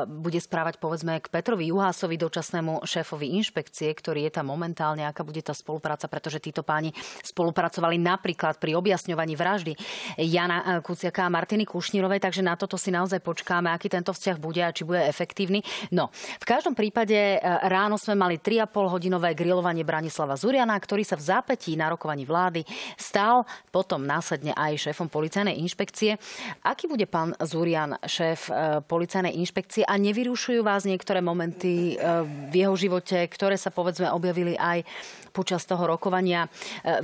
[0.07, 5.41] bude správať povedzme k Petrovi Juhásovi, dočasnému šéfovi inšpekcie, ktorý je tam momentálne, aká bude
[5.41, 6.93] tá spolupráca, pretože títo páni
[7.25, 9.73] spolupracovali napríklad pri objasňovaní vraždy
[10.21, 14.61] Jana Kuciaka a Martiny Kušnírovej, takže na toto si naozaj počkáme, aký tento vzťah bude
[14.61, 15.65] a či bude efektívny.
[15.89, 21.25] No, v každom prípade ráno sme mali 3,5 hodinové grilovanie Branislava Zuriana, ktorý sa v
[21.25, 22.61] zápätí na rokovaní vlády
[22.93, 23.41] stal
[23.73, 26.21] potom následne aj šéfom policajnej inšpekcie.
[26.61, 32.53] Aký bude pán Zurian šéf e, policajnej inšpekcie a nevyrušujú vás niektoré momenty e, v
[32.53, 34.85] jeho živote, ktoré sa povedzme objavili aj
[35.33, 36.49] počas toho rokovania e,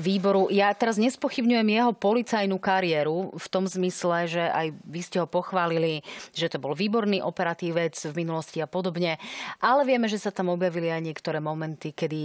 [0.02, 0.50] výboru.
[0.50, 6.02] Ja teraz nespochybňujem jeho policajnú kariéru v tom zmysle, že aj vy ste ho pochválili,
[6.34, 9.22] že to bol výborný operatívec v minulosti a podobne,
[9.62, 12.22] ale vieme, že sa tam objavili aj niektoré momenty, kedy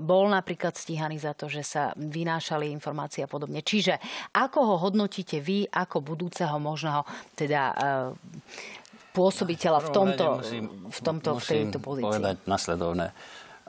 [0.00, 3.60] bol napríklad stíhaný za to, že sa vynášali informácie a podobne.
[3.60, 4.00] Čiže
[4.32, 7.04] ako ho hodnotíte vy ako budúceho možného
[7.36, 7.62] teda
[9.10, 12.06] pôsobiteľa v tomto, musím, v tomto musím v tejto pozícii?
[12.06, 13.06] povedať nasledovné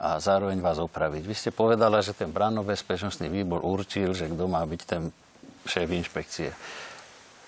[0.02, 1.22] a zároveň vás opraviť.
[1.22, 5.14] Vy ste povedala, že ten branno-bezpečnostný výbor určil, že kto má byť ten
[5.62, 6.50] šéf inšpekcie.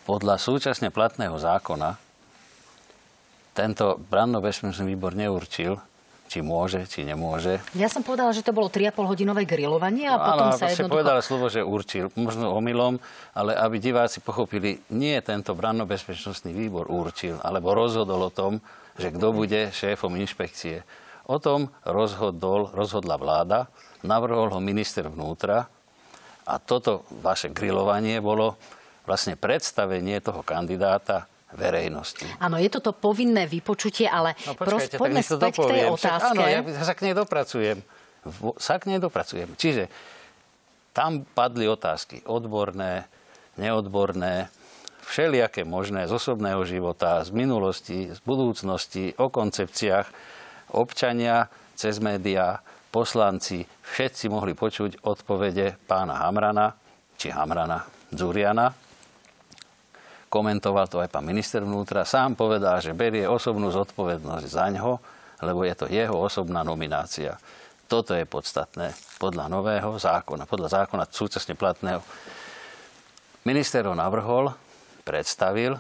[0.07, 1.98] Podľa súčasne platného zákona
[3.54, 5.78] tento branno-bezpečnostný výbor neurčil,
[6.35, 7.62] či môže, či nemôže.
[7.79, 10.90] Ja som povedala, že to bolo 3,5 hodinové grilovanie a potom áno, sa jednoducho...
[10.90, 12.11] povedala slovo, že určil.
[12.18, 12.99] Možno omylom,
[13.38, 18.59] ale aby diváci pochopili, nie tento branno-bezpečnostný výbor určil, alebo rozhodol o tom,
[18.99, 20.83] že kto bude šéfom inšpekcie.
[21.31, 23.70] O tom rozhodol, rozhodla vláda,
[24.03, 25.70] navrhol ho minister vnútra
[26.51, 28.59] a toto vaše grilovanie bolo
[29.07, 32.27] vlastne predstavenie toho kandidáta verejnosti.
[32.43, 36.35] Áno, je toto povinné vypočutie, ale no, počkajte, poďme späť k tej otázke.
[36.35, 37.79] Áno, ja sa k nej dopracujem.
[38.59, 39.55] Sa k nej dopracujem.
[39.55, 39.88] Čiže
[40.95, 43.07] tam padli otázky odborné,
[43.59, 44.51] neodborné,
[45.05, 50.09] všelijaké možné z osobného života, z minulosti, z budúcnosti, o koncepciách.
[50.75, 52.62] Občania cez médiá,
[52.95, 56.73] poslanci, všetci mohli počuť odpovede pána Hamrana,
[57.19, 57.83] či Hamrana
[58.14, 58.71] Zuriana,
[60.35, 64.99] komentoval to aj pán minister vnútra, sám povedal, že berie osobnú zodpovednosť za ňo,
[65.47, 67.38] lebo je to jeho osobná nominácia.
[67.87, 68.90] Toto je podstatné
[69.23, 72.03] podľa nového zákona, podľa zákona súčasne platného.
[73.47, 74.51] Minister ho navrhol,
[75.07, 75.79] predstavil,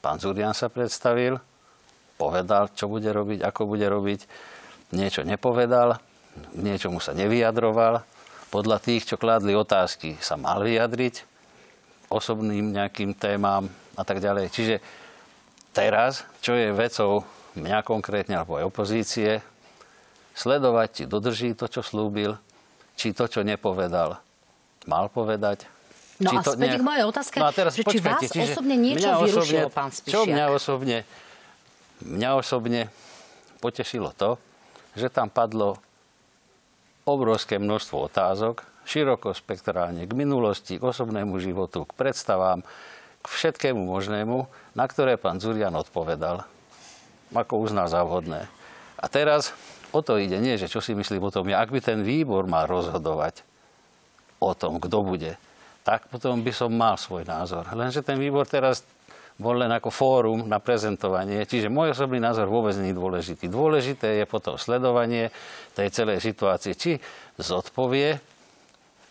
[0.00, 1.36] pán Zurian sa predstavil,
[2.16, 4.24] povedal, čo bude robiť, ako bude robiť,
[4.96, 6.00] niečo nepovedal,
[6.32, 8.00] k niečomu sa nevyjadroval,
[8.48, 11.31] podľa tých, čo kládli otázky, sa mal vyjadriť,
[12.12, 14.52] osobným nejakým témam a tak ďalej.
[14.52, 14.76] Čiže
[15.72, 17.24] teraz, čo je vecou
[17.56, 19.40] mňa konkrétne alebo aj opozície,
[20.36, 22.36] sledovať, či dodrží to, čo slúbil,
[22.96, 24.20] či to, čo nepovedal,
[24.88, 25.68] mal povedať.
[26.20, 26.80] No či a to späť nejak...
[26.80, 30.12] k mojej otázke, no a teraz, že či vás osobne niečo vyrušilo, pán Spišiak?
[30.12, 30.98] Čo mňa osobne,
[32.04, 32.82] mňa osobne
[33.58, 34.36] potešilo to,
[34.96, 35.80] že tam padlo
[37.02, 42.66] obrovské množstvo otázok, širokospektrálne k minulosti, k osobnému životu, k predstavám,
[43.22, 46.42] k všetkému možnému, na ktoré pán Zurian odpovedal,
[47.32, 48.50] ako uznal za vhodné.
[48.98, 49.54] A teraz
[49.94, 52.66] o to ide, nie, že čo si myslím o tom, ak by ten výbor mal
[52.66, 53.46] rozhodovať
[54.42, 55.38] o tom, kto bude,
[55.86, 57.66] tak potom by som mal svoj názor.
[57.70, 58.82] Lenže ten výbor teraz
[59.38, 63.44] bol len ako fórum na prezentovanie, čiže môj osobný názor vôbec nie je dôležitý.
[63.48, 65.32] Dôležité je potom sledovanie
[65.74, 67.00] tej celej situácie, či
[67.40, 68.31] zodpovie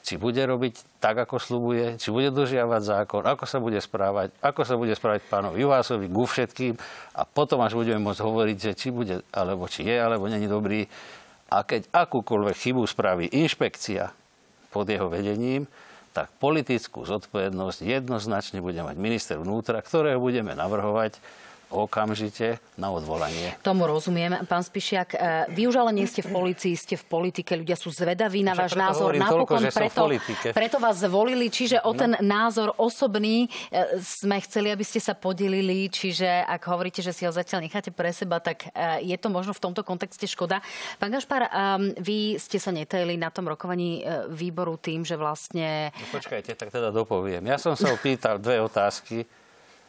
[0.01, 4.61] či bude robiť tak, ako slubuje, či bude dožiavať zákon, ako sa bude správať, ako
[4.65, 6.73] sa bude správať pánovi Juhásovi ku všetkým
[7.13, 10.89] a potom až budeme môcť hovoriť, že či bude, alebo či je, alebo není dobrý.
[11.53, 14.09] A keď akúkoľvek chybu spraví inšpekcia
[14.73, 15.69] pod jeho vedením,
[16.11, 21.15] tak politickú zodpovednosť jednoznačne bude mať minister vnútra, ktorého budeme navrhovať
[21.71, 23.55] okamžite na odvolanie.
[23.63, 24.43] Tomu rozumiem.
[24.45, 25.17] Pán Spišiak, e,
[25.55, 27.55] vy už ale nie ste v policii, ste v politike.
[27.55, 29.15] Ľudia sú zvedaví na váš názor.
[29.15, 30.01] Napokon toľko, preto,
[30.51, 31.47] preto vás zvolili.
[31.47, 31.99] Čiže o no.
[31.99, 35.88] ten názor osobný e, sme chceli, aby ste sa podelili.
[35.88, 39.55] Čiže ak hovoríte, že si ho zatiaľ necháte pre seba, tak e, je to možno
[39.55, 40.60] v tomto kontexte škoda.
[40.99, 41.47] Pán Gašpar,
[41.97, 45.89] vy ste sa netajili na tom rokovaní výboru tým, že vlastne...
[45.95, 47.43] No, počkajte, tak teda dopoviem.
[47.47, 49.23] Ja som sa opýtal dve otázky.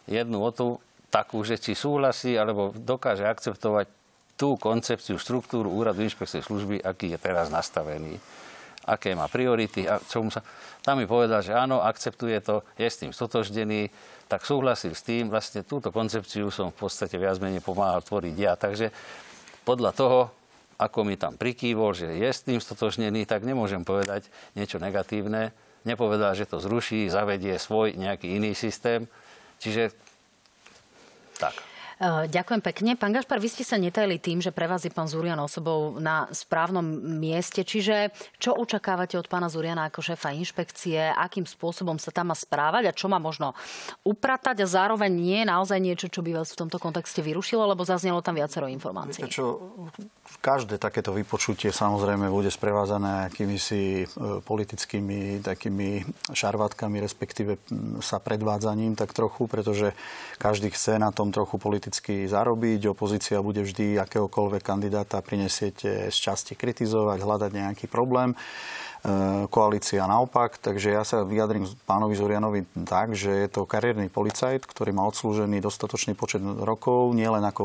[0.07, 0.67] Jednu o tú,
[1.13, 3.87] takú, že či súhlasí alebo dokáže akceptovať
[4.41, 8.17] tú koncepciu, štruktúru úradu inšpekcie služby, aký je teraz nastavený,
[8.89, 10.41] aké má priority a čomu sa...
[10.83, 13.93] Tam mi povedal, že áno, akceptuje to, je s tým stotoždený,
[14.27, 18.57] tak súhlasil s tým, vlastne túto koncepciu som v podstate viac menej pomáhal tvoriť ja.
[18.57, 18.91] Takže
[19.63, 20.21] podľa toho,
[20.81, 24.27] ako mi tam prikývol, že je s tým stotožnený, tak nemôžem povedať
[24.59, 25.55] niečo negatívne.
[25.87, 29.07] Nepovedal, že to zruší, zavedie svoj nejaký iný systém.
[29.63, 29.95] Čiže
[31.43, 31.72] Tak.
[32.03, 32.91] E, ďakujem pekne.
[32.99, 36.27] Pán Gašpar, vy ste sa netajili tým, že pre vás je pán Zurian osobou na
[36.35, 37.63] správnom mieste.
[37.63, 38.11] Čiže
[38.43, 40.99] čo očakávate od pána Zuriana ako šéfa inšpekcie?
[40.99, 43.55] Akým spôsobom sa tam má správať a čo má možno
[44.03, 44.67] upratať?
[44.67, 48.19] A zároveň nie je naozaj niečo, čo by vás v tomto kontexte vyrušilo, lebo zaznelo
[48.19, 49.23] tam viacero informácií.
[49.23, 49.63] Viete čo,
[50.43, 54.07] každé takéto vypočutie samozrejme bude sprevázané akými si e,
[54.43, 56.03] politickými takými
[56.35, 57.63] šarvátkami, respektíve
[58.03, 59.95] sa predvádzaním tak trochu, pretože
[60.43, 62.89] každý chce na tom trochu politicky zarobiť.
[62.89, 68.37] Opozícia bude vždy akéhokoľvek kandidáta prinesiete z časti kritizovať, hľadať nejaký problém e,
[69.53, 70.57] koalícia naopak.
[70.57, 75.61] Takže ja sa vyjadrím pánovi Zurianovi tak, že je to kariérny policajt, ktorý má odslúžený
[75.61, 77.65] dostatočný počet rokov, nielen ako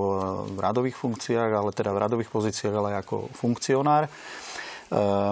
[0.51, 4.07] v radových funkciách, ale teda v radových pozíciách, ale aj ako funkcionár.
[4.07, 4.11] E,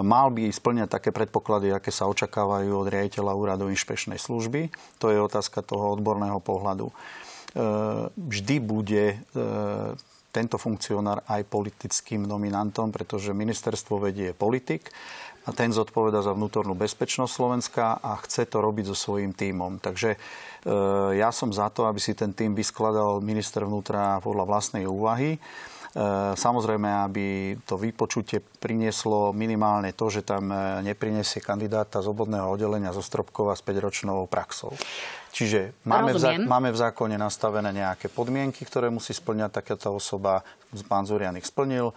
[0.04, 4.68] mal by splňať také predpoklady, aké sa očakávajú od riaditeľa úradu inšpečnej služby.
[5.00, 6.92] To je otázka toho odborného pohľadu.
[7.56, 7.60] E,
[8.12, 9.18] vždy bude e,
[10.28, 14.92] tento funkcionár aj politickým nominantom, pretože ministerstvo vedie politik
[15.48, 19.80] a ten zodpoveda za vnútornú bezpečnosť Slovenska a chce to robiť so svojím tímom.
[19.80, 20.18] Takže e,
[21.16, 25.40] ja som za to, aby si ten tým vyskladal minister vnútra podľa vlastnej úvahy.
[26.36, 30.52] Samozrejme, aby to vypočutie prinieslo minimálne to, že tam
[30.84, 34.76] neprinesie kandidáta z obvodného oddelenia zo Stropkova s 5-ročnou praxou.
[35.36, 40.40] Čiže máme v, zá, máme v zákone nastavené nejaké podmienky, ktoré musí splňať takáto osoba.
[40.88, 41.92] Pán Zurian ich splnil.
[41.92, 41.94] E,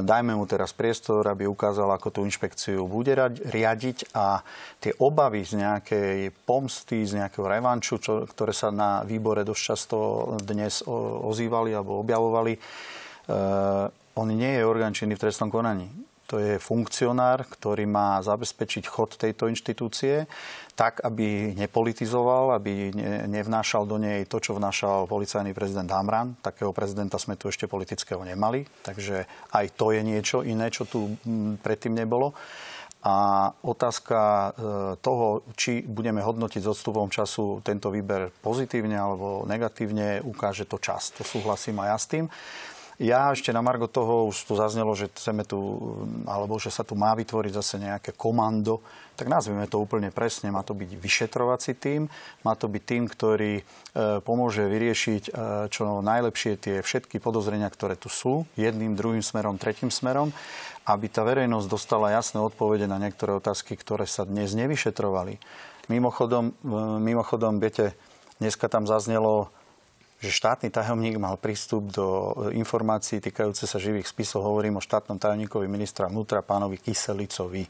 [0.00, 3.12] dajme mu teraz priestor, aby ukázal, ako tú inšpekciu bude
[3.44, 4.40] riadiť a
[4.80, 9.96] tie obavy z nejakej pomsty, z nejakého revanču, čo, ktoré sa na výbore dosť často
[10.40, 10.80] dnes
[11.28, 13.84] ozývali alebo objavovali, uh,
[14.16, 15.88] on nie je orgán činný v trestnom konaní.
[16.32, 20.24] To je funkcionár, ktorý má zabezpečiť chod tejto inštitúcie
[20.72, 22.88] tak, aby nepolitizoval, aby
[23.28, 26.32] nevnášal do nej to, čo vnášal policajný prezident Hamran.
[26.40, 31.20] Takého prezidenta sme tu ešte politického nemali, takže aj to je niečo iné, čo tu
[31.60, 32.32] predtým nebolo.
[33.02, 34.50] A otázka e,
[35.02, 41.10] toho, či budeme hodnotiť s odstupom času tento výber pozitívne alebo negatívne, ukáže to čas.
[41.18, 42.24] To súhlasím aj ja s tým.
[43.00, 45.58] Ja ešte na Margo toho už tu zaznelo, že chceme tu,
[46.28, 48.84] alebo že sa tu má vytvoriť zase nejaké komando,
[49.16, 50.52] tak nazvime to úplne presne.
[50.52, 52.08] Má to byť vyšetrovací tým,
[52.44, 53.62] má to byť tým, ktorý e,
[54.20, 55.30] pomôže vyriešiť e,
[55.72, 60.32] čo najlepšie tie všetky podozrenia, ktoré tu sú, jedným, druhým smerom, tretím smerom,
[60.88, 65.38] aby tá verejnosť dostala jasné odpovede na niektoré otázky, ktoré sa dnes nevyšetrovali.
[65.88, 67.96] Mimochodom, e, mimochodom viete,
[68.42, 69.52] dneska tam zaznelo
[70.22, 74.46] že štátny tajomník mal prístup do e, informácií týkajúce sa živých spisov.
[74.46, 77.66] Hovorím o štátnom tajomníkovi ministra vnútra, pánovi Kyselicovi.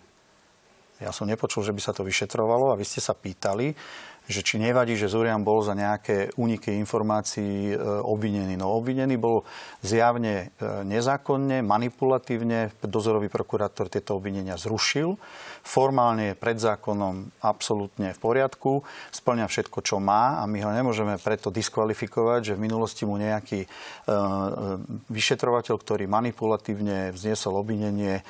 [1.00, 3.72] Ja som nepočul, že by sa to vyšetrovalo a vy ste sa pýtali,
[4.28, 8.60] že či nevadí, že Zurian bol za nejaké úniky informácií e, obvinený.
[8.60, 9.48] No obvinený bol
[9.80, 12.70] zjavne e, nezákonne, manipulatívne.
[12.84, 15.16] Dozorový prokurátor tieto obvinenia zrušil.
[15.62, 18.83] Formálne je pred zákonom absolútne v poriadku.
[19.14, 23.64] Splňa všetko, čo má a my ho nemôžeme preto diskvalifikovať, že v minulosti mu nejaký
[23.64, 23.68] e,
[25.09, 28.20] vyšetrovateľ, ktorý manipulatívne vzniesol obvinenie,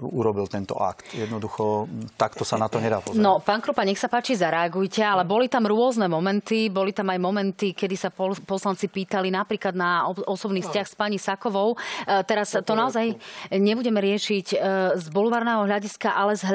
[0.00, 1.14] urobil tento akt.
[1.14, 1.86] Jednoducho
[2.18, 3.22] takto sa na to nedá pozerať.
[3.22, 6.72] No, pán Krupa, nech sa páči, zareagujte ale boli tam rôzne momenty.
[6.72, 8.10] Boli tam aj momenty, kedy sa
[8.42, 11.76] poslanci pýtali napríklad na osobný vzťah s pani Sakovou.
[11.76, 11.76] E,
[12.24, 13.14] teraz to naozaj
[13.52, 14.56] nebudeme riešiť e,
[14.98, 16.53] z bulvárneho hľadiska, ale z hľadiska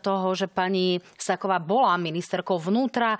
[0.00, 3.16] toho, že pani Saková bola ministerkou vnútra.
[3.16, 3.18] E,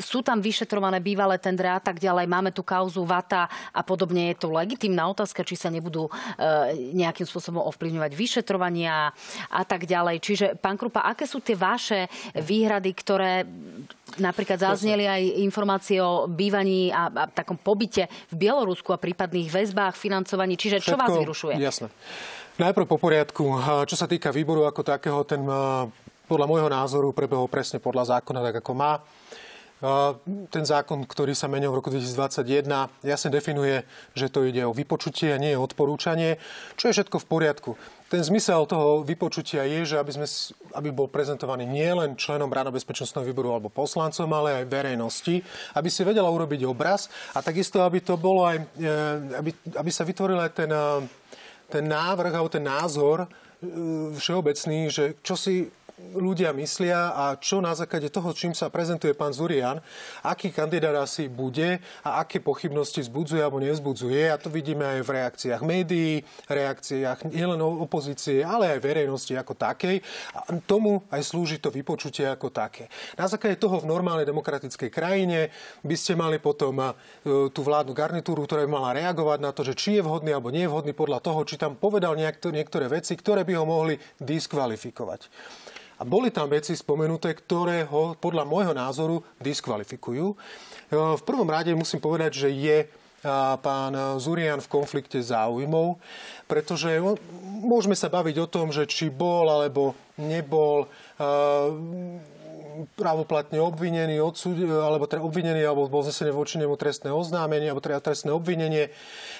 [0.00, 2.28] sú tam vyšetrované bývalé tendre a tak ďalej.
[2.28, 4.32] Máme tu kauzu Vata a podobne.
[4.32, 6.08] Je to legitimná otázka, či sa nebudú
[6.92, 9.10] nejakým spôsobom ovplyvňovať vyšetrovania
[9.50, 10.16] a tak ďalej.
[10.22, 13.46] Čiže, pán Krupa, aké sú tie vaše výhrady, ktoré
[14.16, 19.98] Napríklad zazneli aj informácie o bývaní a, a takom pobyte v Bielorusku a prípadných väzbách,
[19.98, 20.54] financovaní.
[20.54, 21.54] Čiže čo Všetko, vás vyrušuje?
[21.58, 21.90] Jasné.
[22.56, 23.44] Najprv po poriadku.
[23.84, 25.44] Čo sa týka výboru ako takého, ten
[26.24, 29.04] podľa môjho názoru prebehol presne podľa zákona, tak ako má.
[30.48, 32.64] Ten zákon, ktorý sa menil v roku 2021,
[33.04, 33.84] jasne definuje,
[34.16, 36.40] že to ide o vypočutie a nie je odporúčanie,
[36.80, 37.70] čo je všetko v poriadku.
[38.08, 40.24] Ten zmysel toho vypočutia je, že aby, sme,
[40.80, 45.44] aby bol prezentovaný nielen členom Rada bezpečnostného výboru alebo poslancom, ale aj verejnosti,
[45.76, 48.88] aby si vedela urobiť obraz a takisto, aby to bolo aj, e,
[49.44, 51.04] aby, aby sa vytvoril aj ten, e,
[51.68, 53.28] ten návrh alebo ten názor e,
[54.14, 59.32] všeobecný, že čo si ľudia myslia a čo na základe toho, čím sa prezentuje pán
[59.32, 59.80] Zurian,
[60.20, 64.28] aký kandidát asi bude a aké pochybnosti zbudzuje alebo nevzbudzuje.
[64.28, 66.20] A to vidíme aj v reakciách médií,
[66.52, 70.04] reakciách nielen opozície, ale aj verejnosti ako takej.
[70.36, 72.92] A tomu aj slúži to vypočutie ako také.
[73.16, 75.48] Na základe toho v normálnej demokratickej krajine
[75.80, 76.92] by ste mali potom e,
[77.48, 80.68] tú vládnu garnitúru, ktorá by mala reagovať na to, že či je vhodný alebo nie
[80.68, 85.32] je vhodný podľa toho, či tam povedal niektoré veci, ktoré by ho mohli diskvalifikovať.
[85.96, 90.32] A boli tam veci spomenuté, ktoré ho podľa môjho názoru diskvalifikujú.
[90.32, 90.36] E,
[90.92, 92.78] v prvom rade musím povedať, že je
[93.58, 95.98] pán Zurian v konflikte záujmov,
[96.46, 97.02] pretože
[97.42, 100.86] môžeme sa baviť o tom, že či bol alebo nebol
[102.98, 108.04] právoplatne obvinený, odsúd, alebo teda obvinený, alebo bol znesené voči nemu trestné oznámenie, alebo teda
[108.04, 108.92] trestné obvinenie.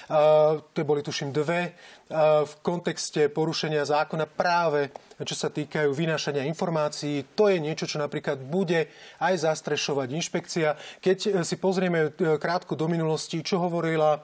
[0.07, 4.89] Uh, to boli, tuším, dve uh, v kontexte porušenia zákona práve
[5.25, 7.33] čo sa týkajú vynášania informácií.
[7.33, 8.85] To je niečo, čo napríklad bude
[9.17, 10.77] aj zastrešovať inšpekcia.
[11.01, 14.21] Keď si pozrieme e, krátko do minulosti, čo hovorila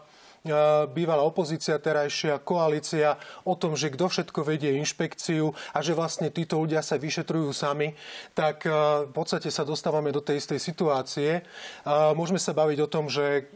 [0.91, 3.15] bývalá opozícia, terajšia koalícia
[3.47, 7.95] o tom, že kto všetko vedie inšpekciu a že vlastne títo ľudia sa vyšetrujú sami,
[8.35, 8.67] tak
[9.07, 11.47] v podstate sa dostávame do tej istej situácie.
[11.87, 13.47] Môžeme sa baviť o tom, že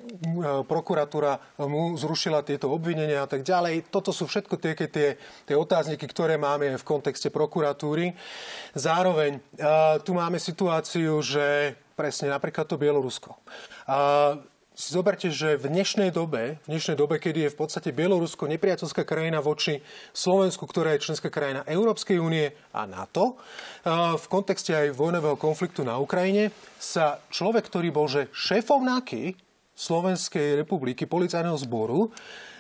[0.63, 3.91] prokuratúra mu zrušila tieto obvinenia a tak ďalej.
[3.91, 8.15] Toto sú všetko tie, tie, tie otázniky, ktoré máme v kontexte prokuratúry.
[8.79, 9.43] Zároveň
[10.07, 13.35] tu máme situáciu, že presne napríklad to Bielorusko
[14.77, 19.09] si zoberte, že v dnešnej dobe, v dnešnej dobe, kedy je v podstate Bielorusko nepriateľská
[19.09, 19.81] krajina voči
[20.13, 23.41] Slovensku, ktorá je členská krajina Európskej únie a NATO,
[24.21, 29.33] v kontexte aj vojnového konfliktu na Ukrajine, sa človek, ktorý bol že šéfom NAKY
[29.73, 32.13] Slovenskej republiky, policajného zboru,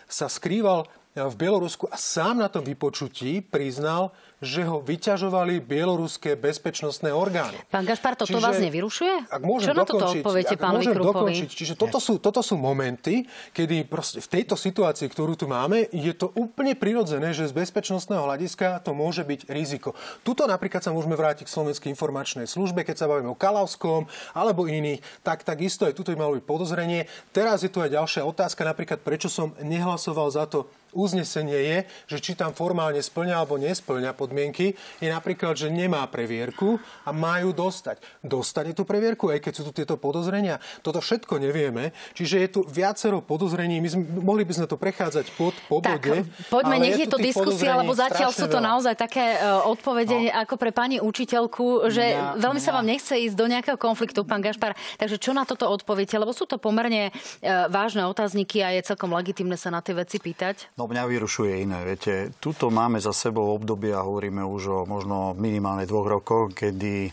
[0.09, 0.89] sa skrýval
[1.25, 7.57] v Bielorusku a sám na tom vypočutí priznal, že ho vyťažovali bieloruské bezpečnostné orgány.
[7.73, 9.33] Pán Gašpar, toto čiže, vás nevyrušuje?
[9.33, 10.93] Ak môžem Čo na toto odpoviete pánovi?
[10.93, 13.25] Dokončiť, čiže toto sú, toto sú momenty,
[13.57, 18.29] kedy proste v tejto situácii, ktorú tu máme, je to úplne prirodzené, že z bezpečnostného
[18.29, 19.97] hľadiska to môže byť riziko.
[20.21, 24.05] Tuto napríklad sa môžeme vrátiť k Slovenskej informačnej službe, keď sa bavíme o Kalavskom
[24.37, 27.09] alebo iných, tak takisto aj tuto by malo byť podozrenie.
[27.33, 31.77] Teraz je tu aj ďalšia otázka, napríklad prečo som nehlasoval za to uznesenie je,
[32.09, 37.53] že či tam formálne splňa alebo nesplňa podmienky, je napríklad, že nemá previerku a majú
[37.53, 38.01] dostať.
[38.25, 40.57] Dostane tú previerku, aj keď sú tu tieto podozrenia.
[40.81, 43.77] Toto všetko nevieme, čiže je tu viacero podozrení.
[43.77, 46.25] My sme, mohli by sme to prechádzať pod, po tak, bode.
[46.49, 48.69] Poďme, nech je, je to diskusia, lebo zatiaľ sú to veľa.
[48.73, 50.41] naozaj také uh, odpovede no.
[50.41, 52.65] ako pre pani učiteľku, že ja, veľmi ja.
[52.65, 54.73] sa vám nechce ísť do nejakého konfliktu, pán Gašpar.
[54.97, 56.17] Takže čo na toto odpoviete?
[56.17, 60.17] Lebo sú to pomerne uh, vážne otázniky a je celkom legitimné sa na tie veci
[60.17, 60.73] pýtať.
[60.79, 61.83] No mňa vyrušuje iné.
[61.83, 67.11] Viete, tuto máme za sebou obdobie a hovoríme už o možno minimálne dvoch rokoch, kedy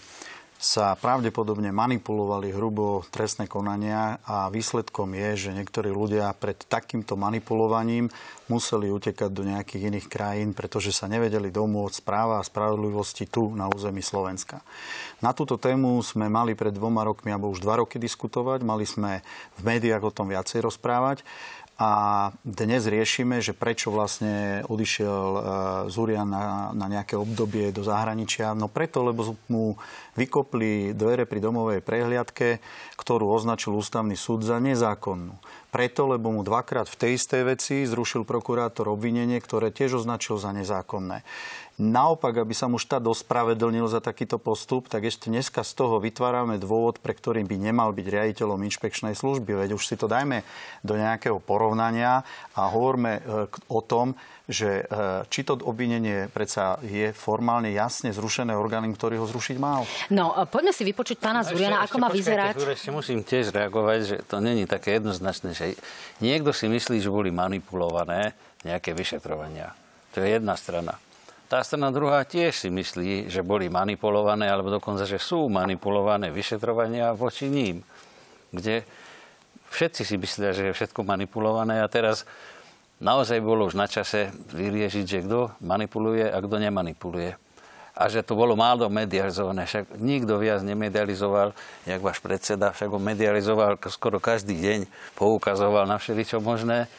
[0.65, 8.09] sa pravdepodobne manipulovali hrubo trestné konania a výsledkom je, že niektorí ľudia pred takýmto manipulovaním
[8.49, 13.69] museli utekať do nejakých iných krajín, pretože sa nevedeli domôcť práva a spravodlivosti tu na
[13.69, 14.65] území Slovenska.
[15.21, 19.21] Na túto tému sme mali pred dvoma rokmi alebo už dva roky diskutovať, mali sme
[19.61, 21.21] v médiách o tom viacej rozprávať.
[21.75, 25.41] A dnes riešime, že prečo vlastne odišiel e,
[25.91, 28.55] Zurian na, na nejaké obdobie do zahraničia.
[28.55, 29.75] No preto, lebo mu
[30.15, 32.63] vykopli dvere pri domovej prehliadke,
[32.95, 35.35] ktorú označil ústavný súd za nezákonnú.
[35.75, 40.55] Preto, lebo mu dvakrát v tej istej veci zrušil prokurátor obvinenie, ktoré tiež označil za
[40.55, 41.27] nezákonné.
[41.75, 46.55] Naopak, aby sa mu štát ospravedlnil za takýto postup, tak ešte dneska z toho vytvárame
[46.63, 49.59] dôvod, pre ktorý by nemal byť riaditeľom inšpekčnej služby.
[49.59, 50.47] Veď už si to dajme
[50.87, 52.23] do nejakého porovnania
[52.55, 53.21] a hovorme e,
[53.75, 54.15] o tom,
[54.45, 59.89] že e, či to obvinenie predsa je formálne jasne zrušené orgánom, ktorý ho zrušiť mal.
[60.13, 62.61] No, e, poďme si vypočuť pána no, Zuriana, ako má vyzerať.
[62.61, 65.64] Ešte musím tiež reagovať, že to není také jednoznačné, že
[66.21, 69.73] niekto si myslí, že boli manipulované nejaké vyšetrovania.
[70.13, 71.01] To je jedna strana.
[71.49, 77.13] Tá strana druhá tiež si myslí, že boli manipulované, alebo dokonca, že sú manipulované vyšetrovania
[77.13, 77.85] voči ním,
[78.51, 78.83] kde
[79.71, 82.25] všetci si myslia, že je všetko manipulované a teraz
[83.03, 87.44] naozaj bolo už na čase vyriešiť, že kto manipuluje a kto nemanipuluje.
[87.95, 89.71] A že to bolo málo medializované.
[89.71, 91.55] Však nikto viac nemedializoval,
[91.87, 94.81] jak váš predseda, však ho medializoval skoro každý deň,
[95.15, 96.91] poukazoval na všeličo možné,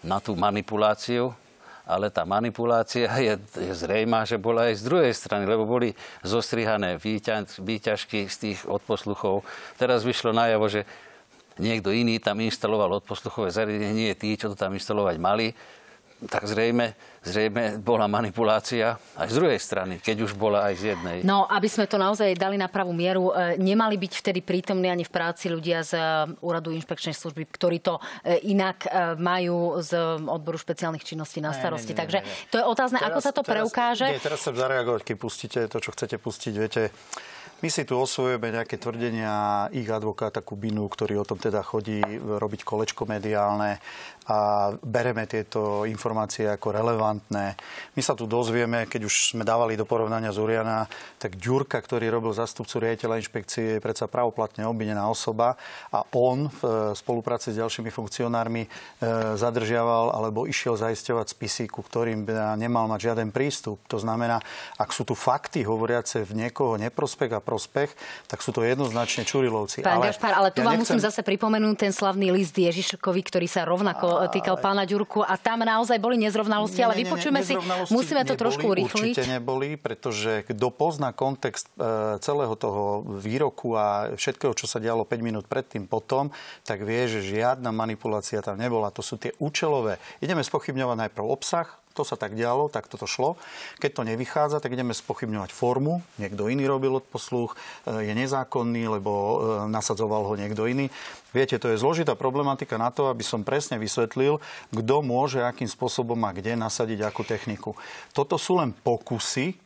[0.00, 1.36] na tú manipuláciu
[1.82, 5.90] ale tá manipulácia je, je zrejmá, že bola aj z druhej strany, lebo boli
[6.22, 9.42] zostrihané výťaž, výťažky z tých odposluchov.
[9.74, 10.86] Teraz vyšlo najavo, že
[11.58, 15.46] niekto iný tam inštaloval odposluchové zariadenie, nie tí, čo to tam inštalovať mali.
[16.30, 16.94] Tak zrejme,
[17.26, 21.16] zrejme bola manipulácia aj z druhej strany, keď už bola aj z jednej.
[21.26, 25.02] No, aby sme to naozaj dali na pravú mieru, e, nemali byť vtedy prítomní ani
[25.02, 26.02] v práci ľudia z e,
[26.42, 28.86] Úradu inšpekčnej služby, ktorí to e, inak
[29.18, 29.94] majú z
[30.26, 31.94] odboru špeciálnych činností na starosti.
[31.94, 32.18] Nie, nie, nie, Takže
[32.50, 34.06] to je otázne, teraz, ako sa to teraz, preukáže.
[34.10, 36.52] Nie, teraz chcem zareagovať, keď pustíte to, čo chcete pustiť.
[36.54, 36.82] Viete,
[37.62, 42.66] my si tu osvojujeme nejaké tvrdenia ich advokáta Kubinu, ktorý o tom teda chodí robiť
[42.66, 43.78] kolečko mediálne
[44.30, 47.58] a bereme tieto informácie ako relevantné.
[47.98, 50.86] My sa tu dozvieme, keď už sme dávali do porovnania Zuriana,
[51.18, 55.58] tak Ďurka, ktorý robil zastupcu riaditeľa inšpekcie, je predsa pravoplatne obvinená osoba
[55.90, 58.68] a on v e, spolupráci s ďalšími funkcionármi e,
[59.34, 62.22] zadržiaval alebo išiel zaisťovať spisy, ku ktorým
[62.54, 63.82] nemal mať žiaden prístup.
[63.90, 64.38] To znamená,
[64.78, 67.90] ak sú tu fakty hovoriace v niekoho neprospech a prospech,
[68.30, 69.82] tak sú to jednoznačne Čurilovci.
[69.82, 70.94] Pán ale, Gašpar, ale tu ja vám nechcem...
[70.94, 75.64] musím zase pripomenúť ten slavný list Ježiškovi, ktorý sa rovnako týkal pána Ďurku a tam
[75.66, 77.54] naozaj boli nezrovnalosti, ale vypočujeme si,
[77.90, 79.16] musíme to trošku urychliť.
[79.16, 85.02] Určite neboli, pretože kto pozná kontext e, celého toho výroku a všetkého, čo sa dialo
[85.04, 86.30] 5 minút predtým, potom,
[86.62, 88.94] tak vie, že žiadna manipulácia tam nebola.
[88.94, 89.98] To sú tie účelové.
[90.22, 93.38] Ideme spochybňovať najprv obsah, to sa tak dialo, tak toto šlo.
[93.78, 96.02] Keď to nevychádza, tak ideme spochybňovať formu.
[96.18, 97.54] Niekto iný robil odposluch,
[97.86, 99.34] e, je nezákonný, lebo e,
[99.70, 100.90] nasadzoval ho niekto iný.
[101.32, 106.18] Viete, to je zložitá problematika na to, aby som presne vysvetlil, kto môže akým spôsobom
[106.26, 107.72] a kde nasadiť akú techniku.
[108.12, 109.61] Toto sú len pokusy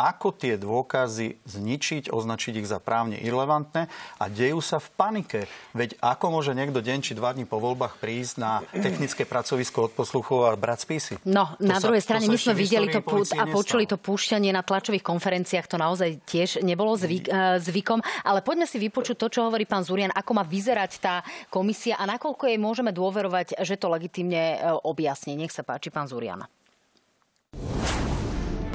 [0.00, 5.40] ako tie dôkazy zničiť, označiť ich za právne irrelevantné a dejú sa v panike.
[5.76, 9.92] Veď ako môže niekto deň či dva dní po voľbách prísť na technické pracovisko od
[9.92, 11.14] posluchov a brať spisy?
[11.28, 13.04] No, to na sa, druhej strane my sme videli to
[13.36, 18.40] a počuli to púšťanie na tlačových konferenciách, to naozaj tiež nebolo zvyk, eh, zvykom, ale
[18.40, 21.14] poďme si vypočuť to, čo hovorí pán Zurian, ako má vyzerať tá
[21.52, 25.36] komisia a nakoľko jej môžeme dôverovať, že to legitimne eh, objasní.
[25.36, 26.48] Nech sa páči, pán Zurian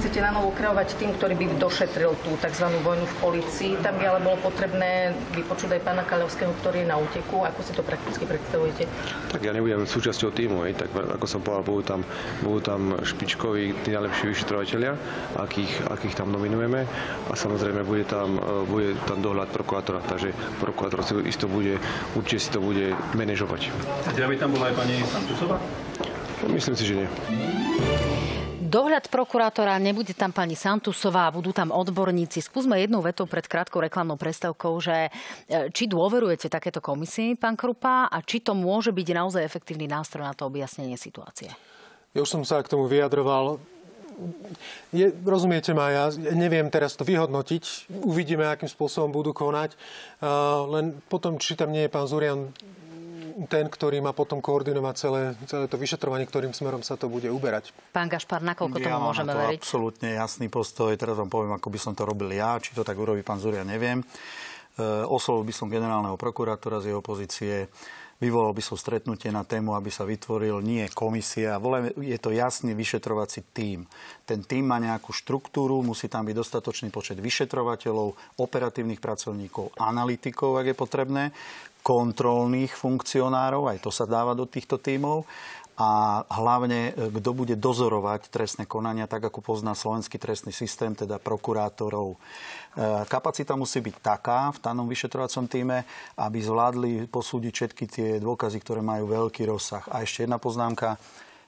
[0.06, 2.70] chcete na novo kreovať tým, ktorý by došetril tú tzv.
[2.86, 3.74] vojnu v policii.
[3.82, 7.42] Tam by ale bolo potrebné vypočuť aj pána Kaľovského, ktorý je na úteku.
[7.42, 8.86] Ako si to prakticky predstavujete?
[9.34, 12.00] Tak ja nebudem súčasťou týmu, aj, tak ako som povedal, budú tam,
[12.38, 14.94] budú tam špičkoví, tí najlepší vyšetrovateľia,
[15.42, 16.86] akých, akých tam nominujeme
[17.26, 20.30] a samozrejme bude tam, e, bude tam dohľad prokurátora, takže
[20.62, 21.82] prokurátor si isto bude,
[22.14, 23.74] určite si to bude manažovať.
[24.14, 25.58] Teda by tam bola aj pani Santusová?
[26.46, 27.08] Myslím si, že nie.
[28.76, 32.44] Dohľad prokurátora, nebude tam pani Santusová, budú tam odborníci.
[32.44, 35.08] Skúsme jednou vetou pred krátkou reklamnou prestavkou, že
[35.48, 40.28] e, či dôverujete takéto komisii, pán Krupa, a či to môže byť naozaj efektívny nástroj
[40.28, 41.56] na to objasnenie situácie.
[42.12, 43.56] Ja už som sa k tomu vyjadroval.
[44.92, 47.88] Je, rozumiete ma, ja neviem teraz to vyhodnotiť.
[48.04, 49.72] Uvidíme, akým spôsobom budú konať.
[50.20, 52.52] Uh, len potom, či tam nie je pán Zurian
[53.44, 57.76] ten, ktorý má potom koordinovať celé, celé to vyšetrovanie, ktorým smerom sa to bude uberať.
[57.92, 59.60] Pán Gašpar, nakoľko ja tomu môžeme to veriť?
[59.60, 60.96] absolútne jasný postoj.
[60.96, 62.56] Teraz vám poviem, ako by som to robil ja.
[62.56, 64.00] Či to tak urobí pán Zuria, neviem.
[64.00, 64.04] E,
[65.04, 67.68] oslovil by som generálneho prokurátora z jeho pozície.
[68.16, 71.60] Vyvolal by som stretnutie na tému, aby sa vytvoril nie komisia,
[72.00, 73.84] je to jasný vyšetrovací tím.
[74.24, 80.72] Ten tím má nejakú štruktúru, musí tam byť dostatočný počet vyšetrovateľov, operatívnych pracovníkov, analytikov, ak
[80.72, 81.22] je potrebné
[81.86, 85.22] kontrolných funkcionárov, aj to sa dáva do týchto tímov
[85.76, 91.20] a hlavne, e, kto bude dozorovať trestné konania, tak ako pozná slovenský trestný systém, teda
[91.20, 92.16] prokurátorov.
[92.16, 92.18] E,
[93.06, 95.84] kapacita musí byť taká v danom vyšetrovacom týme,
[96.16, 99.84] aby zvládli posúdiť všetky tie dôkazy, ktoré majú veľký rozsah.
[99.92, 100.96] A ešte jedna poznámka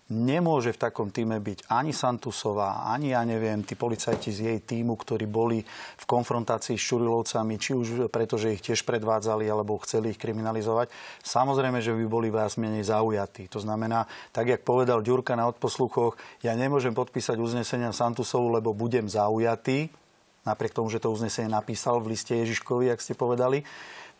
[0.09, 4.97] nemôže v takom týme byť ani Santusová, ani ja neviem, tí policajti z jej týmu,
[4.97, 10.17] ktorí boli v konfrontácii s Čurilovcami, či už preto, že ich tiež predvádzali alebo chceli
[10.17, 10.89] ich kriminalizovať.
[11.21, 13.53] Samozrejme, že by boli viac menej zaujatí.
[13.53, 19.05] To znamená, tak jak povedal Ďurka na odposluchoch, ja nemôžem podpísať uznesenia Santusovu, lebo budem
[19.05, 19.93] zaujatý,
[20.49, 23.61] napriek tomu, že to uznesenie napísal v liste Ježiškovi, ak ste povedali,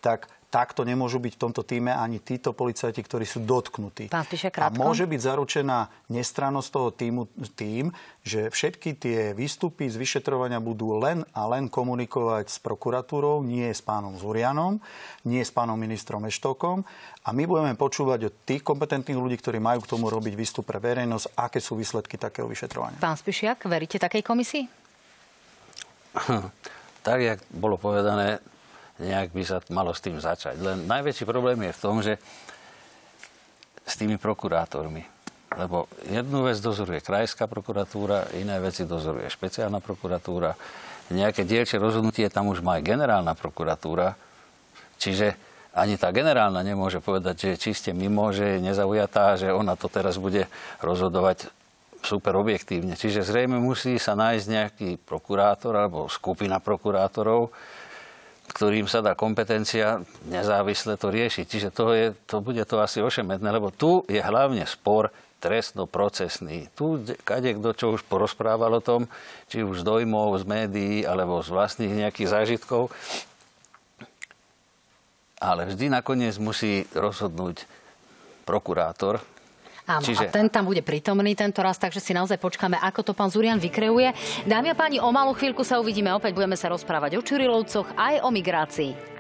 [0.05, 4.09] tak takto nemôžu byť v tomto týme ani títo policajti, ktorí sú dotknutí.
[4.09, 7.93] Pán Spíša, a môže byť zaručená nestrannosť toho týmu tým,
[8.25, 13.85] že všetky tie výstupy z vyšetrovania budú len a len komunikovať s prokuratúrou, nie s
[13.85, 14.81] pánom Zurianom,
[15.29, 16.81] nie s pánom ministrom Eštokom.
[17.25, 20.81] A my budeme počúvať od tých kompetentných ľudí, ktorí majú k tomu robiť výstup pre
[20.81, 22.97] verejnosť, aké sú výsledky takého vyšetrovania.
[22.97, 24.65] Pán Spišiak, veríte takej komisii?
[27.07, 28.41] tak, jak bolo povedané,
[28.99, 30.59] nejak by sa malo s tým začať.
[30.59, 32.19] Len najväčší problém je v tom, že
[33.89, 35.03] s tými prokurátormi.
[35.57, 40.53] Lebo jednu vec dozoruje krajská prokuratúra, iné veci dozoruje špeciálna prokuratúra,
[41.09, 44.13] nejaké dielčie rozhodnutie tam už má aj generálna prokuratúra.
[45.01, 45.41] Čiže
[45.73, 50.21] ani tá generálna nemôže povedať, že čiste mimo, že je nezaujatá, že ona to teraz
[50.21, 50.45] bude
[50.85, 51.49] rozhodovať
[52.05, 52.95] super objektívne.
[52.95, 57.51] Čiže zrejme musí sa nájsť nejaký prokurátor alebo skupina prokurátorov,
[58.49, 61.45] ktorým sa dá kompetencia nezávisle to riešiť.
[61.45, 66.73] Čiže to, je, to bude to asi ošemetné, lebo tu je hlavne spor trestnoprocesný.
[66.75, 69.07] Tu kade kto čo už porozprával o tom,
[69.47, 72.91] či už z dojmov, z médií, alebo z vlastných nejakých zážitkov.
[75.39, 77.63] Ale vždy nakoniec musí rozhodnúť
[78.43, 79.23] prokurátor,
[79.89, 80.29] Áno, Čiže...
[80.29, 83.57] a ten tam bude prítomný tento raz, takže si naozaj počkáme, ako to pán Zurian
[83.57, 84.13] vykreuje.
[84.45, 88.21] Dámy a páni, o malú chvíľku sa uvidíme, opäť budeme sa rozprávať o Čurilovcoch aj
[88.21, 89.18] o migrácii.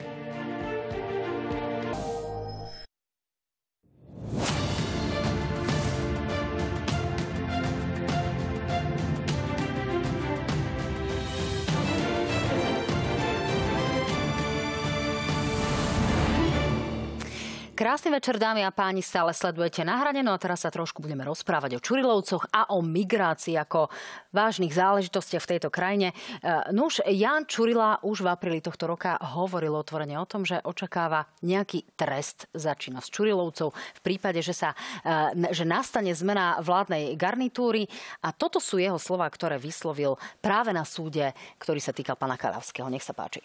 [17.78, 21.22] Krásny večer, dámy a páni, stále sledujete na hrane, no a teraz sa trošku budeme
[21.22, 23.86] rozprávať o Čurilovcoch a o migrácii ako
[24.34, 26.10] vážnych záležitostiach v tejto krajine.
[26.10, 31.30] E, nuž, Jan Čurila už v apríli tohto roka hovoril otvorene o tom, že očakáva
[31.46, 34.74] nejaký trest za činnosť Čurilovcov v prípade, že, sa,
[35.06, 37.86] e, že nastane zmena vládnej garnitúry.
[38.26, 41.30] A toto sú jeho slova, ktoré vyslovil práve na súde,
[41.62, 42.90] ktorý sa týkal pana Kalavského.
[42.90, 43.38] Nech sa páči.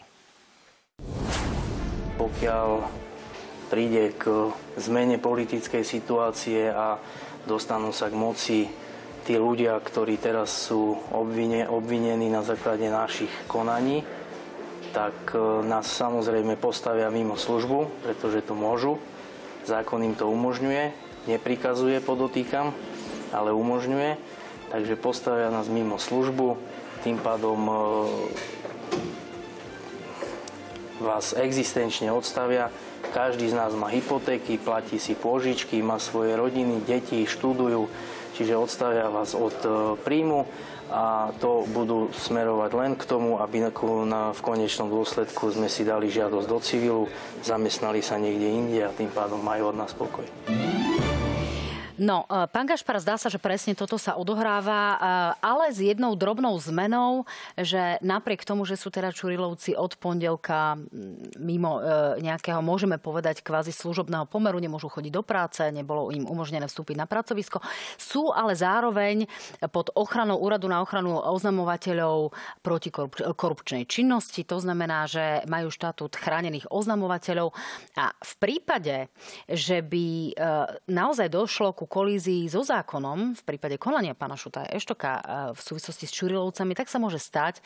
[2.18, 3.13] Pokiaľ
[3.68, 7.00] príde k zmene politickej situácie a
[7.44, 8.58] dostanú sa k moci
[9.24, 14.04] tí ľudia, ktorí teraz sú obvine, obvinení na základe našich konaní,
[14.92, 19.00] tak e, nás samozrejme postavia mimo službu, pretože to môžu.
[19.64, 20.92] Zákon im to umožňuje,
[21.24, 22.76] neprikazuje, podotýkam,
[23.32, 24.20] ale umožňuje.
[24.68, 26.60] Takže postavia nás mimo službu,
[27.00, 27.74] tým pádom e,
[31.00, 32.68] vás existenčne odstavia
[33.12, 37.90] každý z nás má hypotéky, platí si pôžičky, má svoje rodiny, deti, študujú,
[38.38, 39.68] čiže odstavia vás od e,
[40.00, 40.46] príjmu
[40.92, 43.66] a to budú smerovať len k tomu, aby
[44.30, 47.04] v konečnom dôsledku sme si dali žiadosť do civilu,
[47.40, 50.28] zamestnali sa niekde inde a tým pádom majú od nás pokoj.
[51.94, 54.96] No, e, pán Gašpar, zdá sa, že presne toto sa odohráva, e,
[55.38, 57.22] ale s jednou drobnou zmenou,
[57.54, 60.74] že napriek tomu, že sú teda Čurilovci od pondelka
[61.38, 66.66] mimo e, nejakého, môžeme povedať, kvázi služobného pomeru, nemôžu chodiť do práce, nebolo im umožnené
[66.66, 67.62] vstúpiť na pracovisko,
[67.94, 69.30] sú ale zároveň
[69.70, 72.90] pod ochranou Úradu na ochranu oznamovateľov proti
[73.38, 74.42] korupčnej činnosti.
[74.50, 77.54] To znamená, že majú štatút chránených oznamovateľov
[77.94, 79.06] a v prípade,
[79.46, 80.34] že by
[80.90, 85.22] naozaj došlo ku ku kolízii so zákonom v prípade konania pána Šuta Eštoka e,
[85.52, 87.60] v súvislosti s Čurilovcami, tak sa môže stať,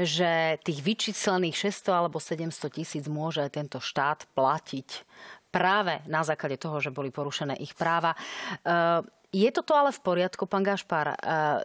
[0.00, 5.04] že tých vyčíslených 600 alebo 700 tisíc môže tento štát platiť
[5.52, 8.16] práve na základe toho, že boli porušené ich práva.
[8.16, 11.14] E, je toto ale v poriadku, pán Gašpar?
[11.14, 11.16] E,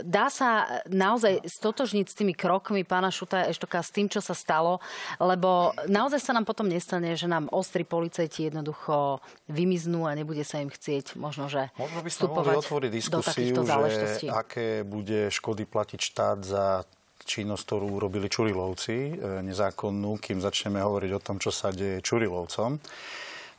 [0.05, 4.77] dá sa naozaj stotožniť s tými krokmi pána Šuta Eštoka, s tým, čo sa stalo?
[5.17, 9.17] Lebo naozaj sa nám potom nestane, že nám ostri policajti jednoducho
[9.49, 14.29] vymiznú a nebude sa im chcieť možno, že Možno by sme mohli otvoriť diskusiu, že
[14.29, 16.85] aké bude škody platiť štát za
[17.25, 19.11] činnosť, ktorú urobili Čurilovci, e,
[19.41, 22.77] nezákonnú, kým začneme hovoriť o tom, čo sa deje Čurilovcom.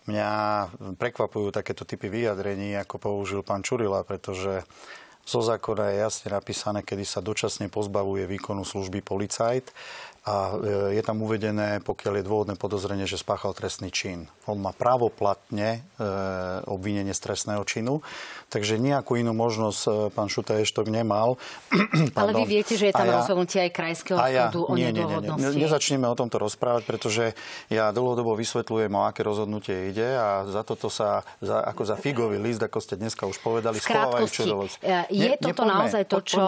[0.06, 0.28] Mňa
[0.94, 4.62] prekvapujú takéto typy vyjadrení, ako použil pán Čurila, pretože
[5.26, 9.74] zo zákona je jasne napísané, kedy sa dočasne pozbavuje výkonu služby policajt
[10.26, 14.26] a e, je tam uvedené, pokiaľ je dôvodné podozrenie, že spáchal trestný čin.
[14.50, 16.04] On má právoplatne e,
[16.66, 18.02] obvinenie z trestného činu,
[18.50, 21.38] takže nejakú inú možnosť e, pán Šuta Eštok nemal.
[22.18, 25.06] Ale vy viete, že je tam ja, rozhodnutie aj Krajského ja, súdu o nie, nie,
[25.06, 25.62] nie, nie.
[25.62, 27.24] Nezačneme o tomto rozprávať, pretože
[27.70, 32.42] ja dlhodobo vysvetľujem, o aké rozhodnutie ide a za toto sa, za, ako za figový
[32.42, 34.82] list, ako ste dneska už povedali, schovávajú čudovoci.
[35.06, 36.42] Je ne, toto nepoďme, naozaj to, čo...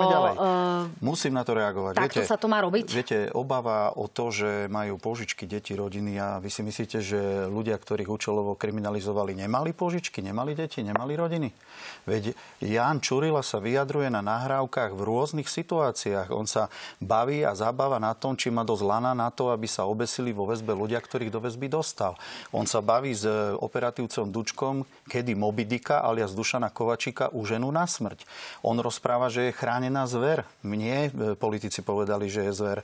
[0.98, 1.94] Musím na to reagovať.
[1.94, 2.84] Takto viete, sa to má robiť?
[2.90, 7.20] Viete, obava rozpráva o to, že majú požičky deti, rodiny a vy si myslíte, že
[7.52, 11.52] ľudia, ktorých účelovo kriminalizovali, nemali požičky, nemali deti, nemali rodiny?
[12.08, 12.32] Veď
[12.64, 16.32] Jan Čurila sa vyjadruje na nahrávkach v rôznych situáciách.
[16.32, 16.72] On sa
[17.04, 20.48] baví a zabáva na tom, či má dosť lana na to, aby sa obesili vo
[20.48, 22.16] väzbe ľudia, ktorých do väzby dostal.
[22.56, 23.28] On sa baví s
[23.60, 28.24] operatívcom Dučkom, kedy Mobidika alias Dušana Kovačika uženu na smrť.
[28.64, 30.48] On rozpráva, že je chránená zver.
[30.64, 32.78] Mne e, politici povedali, že je zver.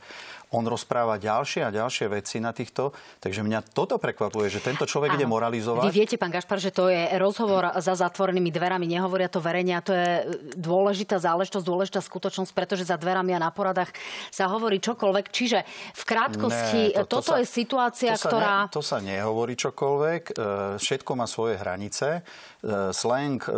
[0.53, 2.93] On rozpráva ďalšie a ďalšie veci na týchto.
[3.21, 5.89] Takže mňa toto prekvapuje, že tento človek ide moralizovať.
[5.89, 9.83] Vy viete, pán Gašpar, že to je rozhovor za zatvorenými dverami, nehovoria to verejne a
[9.83, 10.11] to je
[10.59, 13.91] dôležitá záležitosť, dôležitá skutočnosť, pretože za dverami a na poradách
[14.31, 15.25] sa hovorí čokoľvek.
[15.31, 15.59] Čiže
[15.95, 18.57] v krátkosti, Ne, toto sa- je situácia, to sa ktorá...
[18.67, 20.23] Ne, to sa nehovorí čokoľvek.
[20.31, 20.33] E,
[20.79, 22.21] Všetko má svoje hranice.
[22.65, 23.51] E, Slang, e,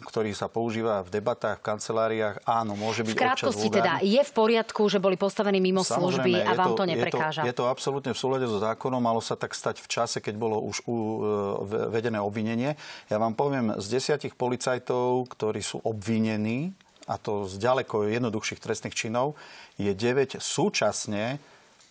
[0.00, 4.32] ktorý sa používa v debatách, v kanceláriách, áno, môže byť V krátkosti teda je v
[4.32, 7.40] poriadku, že boli postavení mimo služby Samozrejme, a vám to, je neprekáža.
[7.42, 10.18] Je to, je to absolútne v súlade so zákonom, malo sa tak stať v čase,
[10.18, 12.74] keď bolo už u, e, vedené obvinenie.
[13.06, 16.74] Ja vám poviem, z desiatich policajtov, ktorí sú obvinení,
[17.06, 19.38] a to z ďaleko jednoduchších trestných činov,
[19.78, 21.38] je 9 súčasne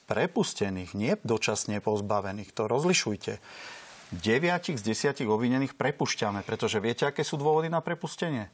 [0.06, 2.52] prepustených, nie dočasne pozbavených.
[2.54, 3.40] To rozlišujte.
[4.14, 8.54] 9 z 10 obvinených prepušťame, pretože viete, aké sú dôvody na prepustenie?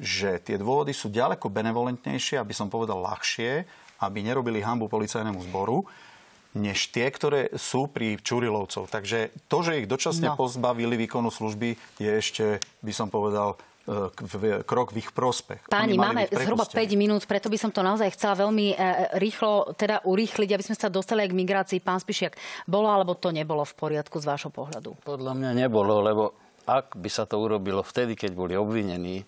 [0.00, 3.68] Že tie dôvody sú ďaleko benevolentnejšie, aby som povedal ľahšie,
[4.00, 5.84] aby nerobili hambu policajnému zboru,
[6.50, 8.90] než tie, ktoré sú pri Čurilovcov.
[8.90, 10.36] Takže to, že ich dočasne No.
[10.36, 12.44] pozbavili výkonu služby, je ešte,
[12.82, 13.54] by som povedal,
[13.86, 14.10] e,
[14.66, 15.70] krok v ich prospech.
[15.70, 16.98] Páni, máme zhruba prepustení.
[16.98, 18.76] 5 minút, preto by som to naozaj chcela veľmi e,
[19.22, 21.78] rýchlo teda urýchliť, aby sme sa dostali aj k migrácii.
[21.78, 22.34] Pán Spišiak,
[22.66, 24.98] bolo alebo to nebolo v poriadku z vášho pohľadu?
[25.06, 26.34] Podľa mňa nebolo, lebo
[26.66, 29.22] ak by sa to urobilo vtedy, keď boli obvinení,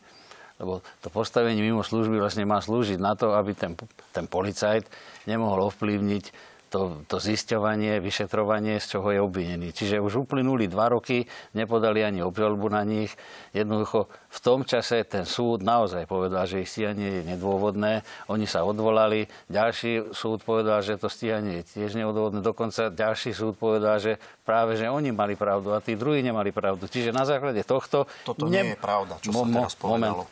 [0.62, 3.74] lebo to postavenie mimo služby vlastne má slúžiť na to, aby ten,
[4.14, 4.86] ten policajt
[5.26, 9.76] nemohol ovplyvniť to, to zisťovanie, vyšetrovanie, z čoho je obvinený.
[9.76, 13.12] Čiže už uplynuli dva roky, nepodali ani obžalbu na nich.
[13.52, 18.00] Jednoducho v tom čase ten súd naozaj povedal, že ich stíhanie je nedôvodné.
[18.32, 19.28] Oni sa odvolali.
[19.52, 22.40] Ďalší súd povedal, že to stíhanie je tiež nedôvodné.
[22.40, 24.16] Dokonca ďalší súd povedal, že
[24.48, 26.88] práve že oni mali pravdu a tí druhí nemali pravdu.
[26.88, 28.08] Čiže na základe tohto...
[28.24, 30.24] Toto nie je pravda, čo sa teraz povedalo.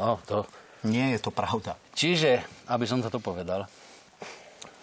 [0.00, 0.48] No, to,
[0.80, 1.76] Nie je to pravda.
[1.92, 2.40] Čiže,
[2.72, 3.68] aby som toto povedal,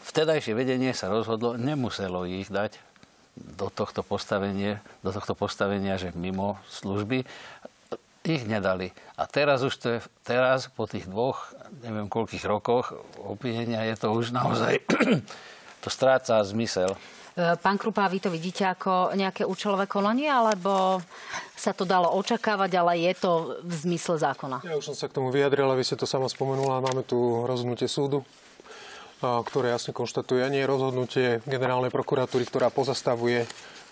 [0.06, 2.78] vtedajšie vedenie sa rozhodlo, nemuselo ich dať
[3.34, 7.26] do tohto postavenia, do tohto postavenia, že mimo služby,
[8.28, 8.94] ich nedali.
[9.18, 11.50] A teraz už to je, teraz po tých dvoch,
[11.82, 12.94] neviem koľkých rokoch
[13.24, 14.84] obvinenia je to už naozaj,
[15.84, 16.94] to stráca zmysel.
[17.38, 20.98] E, Pán Krupa, vy to vidíte ako nejaké účelové konanie, alebo
[21.54, 24.66] sa to dalo očakávať, ale je to v zmysle zákona?
[24.66, 26.82] Ja už som sa k tomu vyjadril, vy ste to sama spomenula.
[26.82, 28.26] Máme tu rozhodnutie súdu,
[29.22, 33.46] ktoré jasne konštatuje, nie je rozhodnutie generálnej prokuratúry, ktorá pozastavuje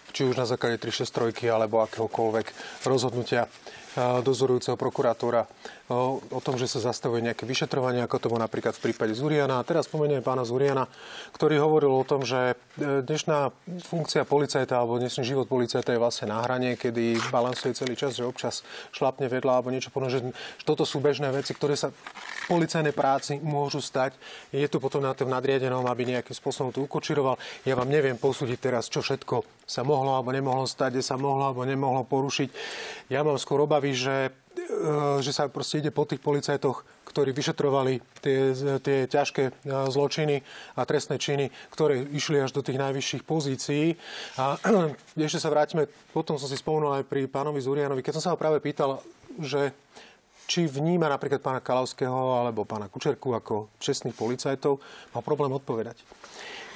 [0.09, 2.47] či už na základe 363 alebo akéhokoľvek
[2.87, 3.51] rozhodnutia
[3.95, 5.43] dozorujúceho prokurátora
[5.89, 9.61] o, tom, že sa zastavuje nejaké vyšetrovanie, ako to bolo napríklad v prípade Zuriana.
[9.61, 10.89] A teraz spomeniem pána Zuriana,
[11.37, 13.53] ktorý hovoril o tom, že e, dnešná
[13.85, 18.25] funkcia policajta alebo dnešný život policajta je vlastne na hrane, kedy balansuje celý čas, že
[18.25, 20.21] občas šlapne vedľa alebo niečo podobné, že
[20.65, 21.97] toto sú bežné veci, ktoré sa v
[22.49, 24.17] policajnej práci môžu stať.
[24.49, 27.37] Je tu potom na tom nadriadenom, aby nejakým spôsobom to ukočiroval.
[27.61, 31.49] Ja vám neviem posúdiť teraz, čo všetko sa mohlo alebo nemohlo stať, kde sa mohlo
[31.49, 32.49] alebo nemohlo porušiť.
[33.09, 34.33] Ja mám skôr obavy, že
[35.21, 38.51] že sa proste ide po tých policajtoch, ktorí vyšetrovali tie,
[38.83, 39.51] tie ťažké e,
[39.87, 40.43] zločiny
[40.75, 43.95] a trestné činy, ktoré išli až do tých najvyšších pozícií.
[44.35, 44.59] A
[45.15, 48.41] ešte sa vrátime, potom som si spomenul aj pri pánovi Zurianovi, keď som sa ho
[48.41, 48.99] práve pýtal,
[49.39, 49.71] že
[50.45, 54.77] či vníma napríklad pána Kalavského alebo pána Kučerku ako čestných policajtov,
[55.15, 55.97] má problém odpovedať.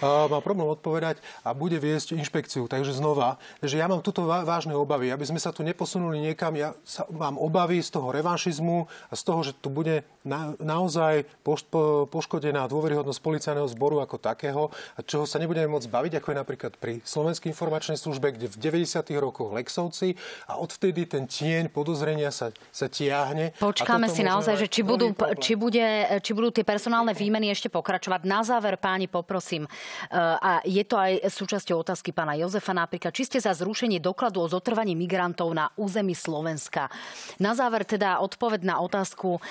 [0.03, 2.71] Má problém odpovedať a bude viesť inšpekciu.
[2.71, 6.55] Takže znova, že ja mám tuto vá- vážne obavy, aby sme sa tu neposunuli niekam.
[6.55, 11.27] Ja sa, mám obavy z toho revanšizmu a z toho, že tu bude na, naozaj
[11.43, 16.27] poš, po, poškodená dôveryhodnosť policajného zboru ako takého a čoho sa nebudeme môcť baviť, ako
[16.31, 19.03] je napríklad pri Slovenskej informačnej službe, kde v 90.
[19.19, 20.15] rokoch Lexovci
[20.47, 23.55] a odvtedy ten tieň podozrenia sa, sa tiahne.
[23.59, 25.85] Počkáme si naozaj, že či budú, či, bude,
[26.23, 28.27] či budú tie personálne výmeny ešte pokračovať.
[28.27, 29.65] Na záver, páni, poprosím,
[30.13, 34.51] a je to aj súčasťou otázky pána Jozefa napríklad, či ste za zrušenie dokladu o
[34.51, 36.91] zotrvaní migrantov na území Slovenska.
[37.37, 39.37] Na záver teda odpoved na otázku.
[39.37, 39.41] E,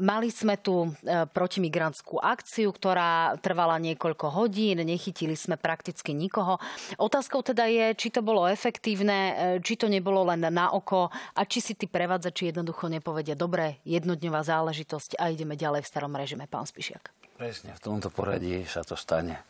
[0.00, 6.60] Mali sme tu e, protimigrantskú akciu, ktorá trvala niekoľko hodín, nechytili sme prakticky nikoho.
[7.00, 11.62] Otázkou teda je, či to bolo efektívne, či to nebolo len na oko a či
[11.62, 16.66] si tí prevádzači jednoducho nepovedia, dobre, jednodňová záležitosť a ideme ďalej v starom režime, pán
[16.66, 17.12] Spišiak.
[17.40, 19.40] Presne, v tomto poradí sa to stane.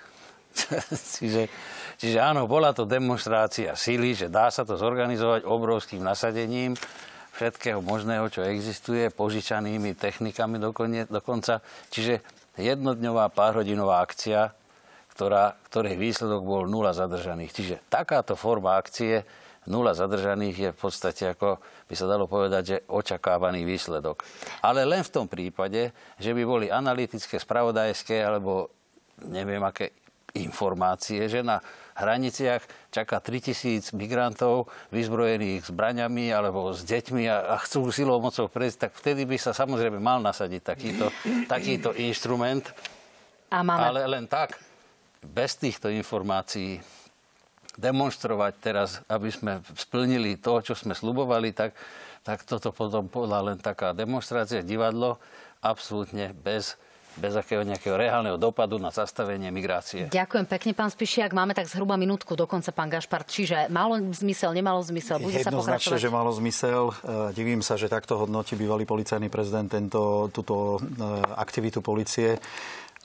[1.19, 1.47] čiže,
[1.97, 6.75] čiže áno, bola to demonstrácia sily, že dá sa to zorganizovať obrovským nasadením
[7.41, 11.65] všetkého možného, čo existuje, požičanými technikami dokonie, dokonca.
[11.89, 12.21] Čiže
[12.61, 14.53] jednodňová párhodinová akcia,
[15.17, 17.53] ktorá, ktorej výsledok bol nula zadržaných.
[17.55, 19.25] Čiže takáto forma akcie,
[19.69, 24.25] nula zadržaných je v podstate, ako by sa dalo povedať, že očakávaný výsledok.
[24.65, 28.73] Ale len v tom prípade, že by boli analytické, spravodajské alebo
[29.29, 30.00] neviem aké
[30.35, 31.59] informácie, že na
[31.99, 38.79] hraniciach čaká 3000 migrantov vyzbrojených zbraňami alebo s deťmi a, a chcú silou mocou prejsť,
[38.89, 41.07] tak vtedy by sa samozrejme mal nasadiť takýto,
[41.51, 42.65] takýto inštrument.
[43.53, 43.93] A máme...
[43.93, 44.57] Ale len tak,
[45.21, 46.81] bez týchto informácií
[47.77, 51.77] demonstrovať teraz, aby sme splnili to, čo sme slubovali, tak,
[52.25, 55.21] tak toto potom bola len taká demonstrácia, divadlo,
[55.61, 56.77] absolútne bez
[57.21, 60.09] bez akého nejakého reálneho dopadu na zastavenie migrácie.
[60.09, 61.37] Ďakujem pekne, pán Spišiak.
[61.37, 63.29] Máme tak zhruba minútku do konca, pán Gašpart.
[63.29, 66.01] Čiže malo zmysel, nemalo zmysel, bude sa pokračovať?
[66.01, 66.91] že malo zmysel.
[66.91, 71.07] E, divím sa, že takto hodnotí bývalý policajný prezident tento, túto e,
[71.37, 72.41] aktivitu policie.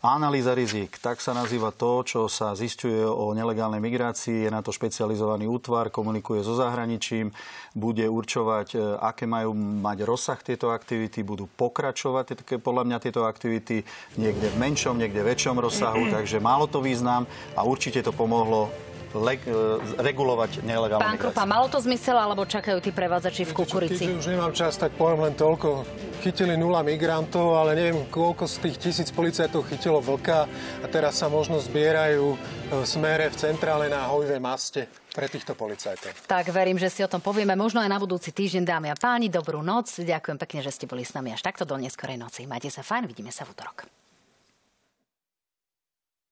[0.06, 4.46] Analýza rizik, tak sa nazýva to, čo sa zistuje o nelegálnej migrácii.
[4.46, 7.34] Je na to špecializovaný útvar, komunikuje so zahraničím,
[7.74, 13.82] bude určovať, e, aké majú mať rozsah tieto aktivity, budú pokračovať podľa mňa tieto aktivity
[14.22, 17.26] niekde v menšom, niekde v väčšom rozsahu, takže málo to význam
[17.58, 18.70] a určite to pomohlo
[19.16, 24.04] le- e, regulovať nelegálnu Pán Krupa, malo to zmysel, alebo čakajú tí prevádzači v Kukurici?
[24.06, 25.88] Keďže už nemám čas, tak poviem len toľko.
[26.22, 30.50] Chytili nula migrantov, ale neviem, koľko z tých tisíc policajtov chytilo vlka
[30.82, 32.38] a teraz sa možno zbierajú e,
[32.82, 36.28] v smere v centrále na hojvé maste pre týchto policajtov.
[36.28, 39.32] Tak verím, že si o tom povieme možno aj na budúci týždeň, dámy a páni.
[39.32, 39.88] Dobrú noc.
[39.96, 42.44] Ďakujem pekne, že ste boli s nami až takto do neskorej noci.
[42.44, 44.05] Majte sa fajn, vidíme sa v útorok.